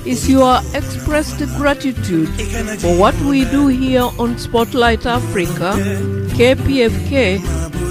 [0.04, 2.28] is your expressed gratitude
[2.80, 5.74] for what we do here on Spotlight Africa,
[6.38, 7.40] KPFK,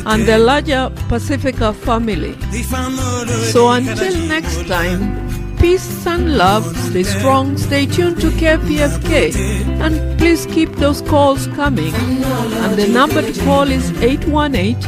[0.06, 2.34] and the larger Pacifica family.
[3.52, 9.36] So until next time, peace and love, stay strong, stay tuned to KPFK,
[9.82, 11.94] and please keep those calls coming.
[11.94, 14.80] And the number to call is 818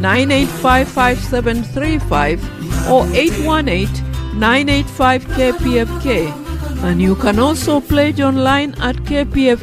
[0.00, 6.44] 985 5735 or 818 985 KPFK
[6.84, 9.58] and you can also pledge online at kpfk.org.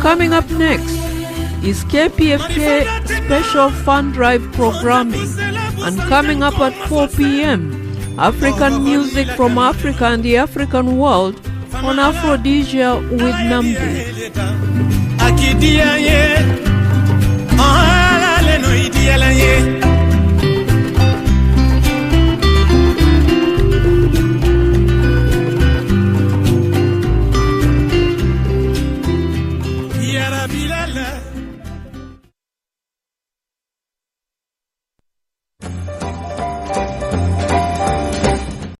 [0.00, 0.92] Coming up next
[1.64, 5.28] is KPFA Special Fun Drive programming.
[5.78, 11.40] And coming up at 4 p.m., African music from Africa and the African world
[11.74, 14.16] on Aphrodisia with Nambi.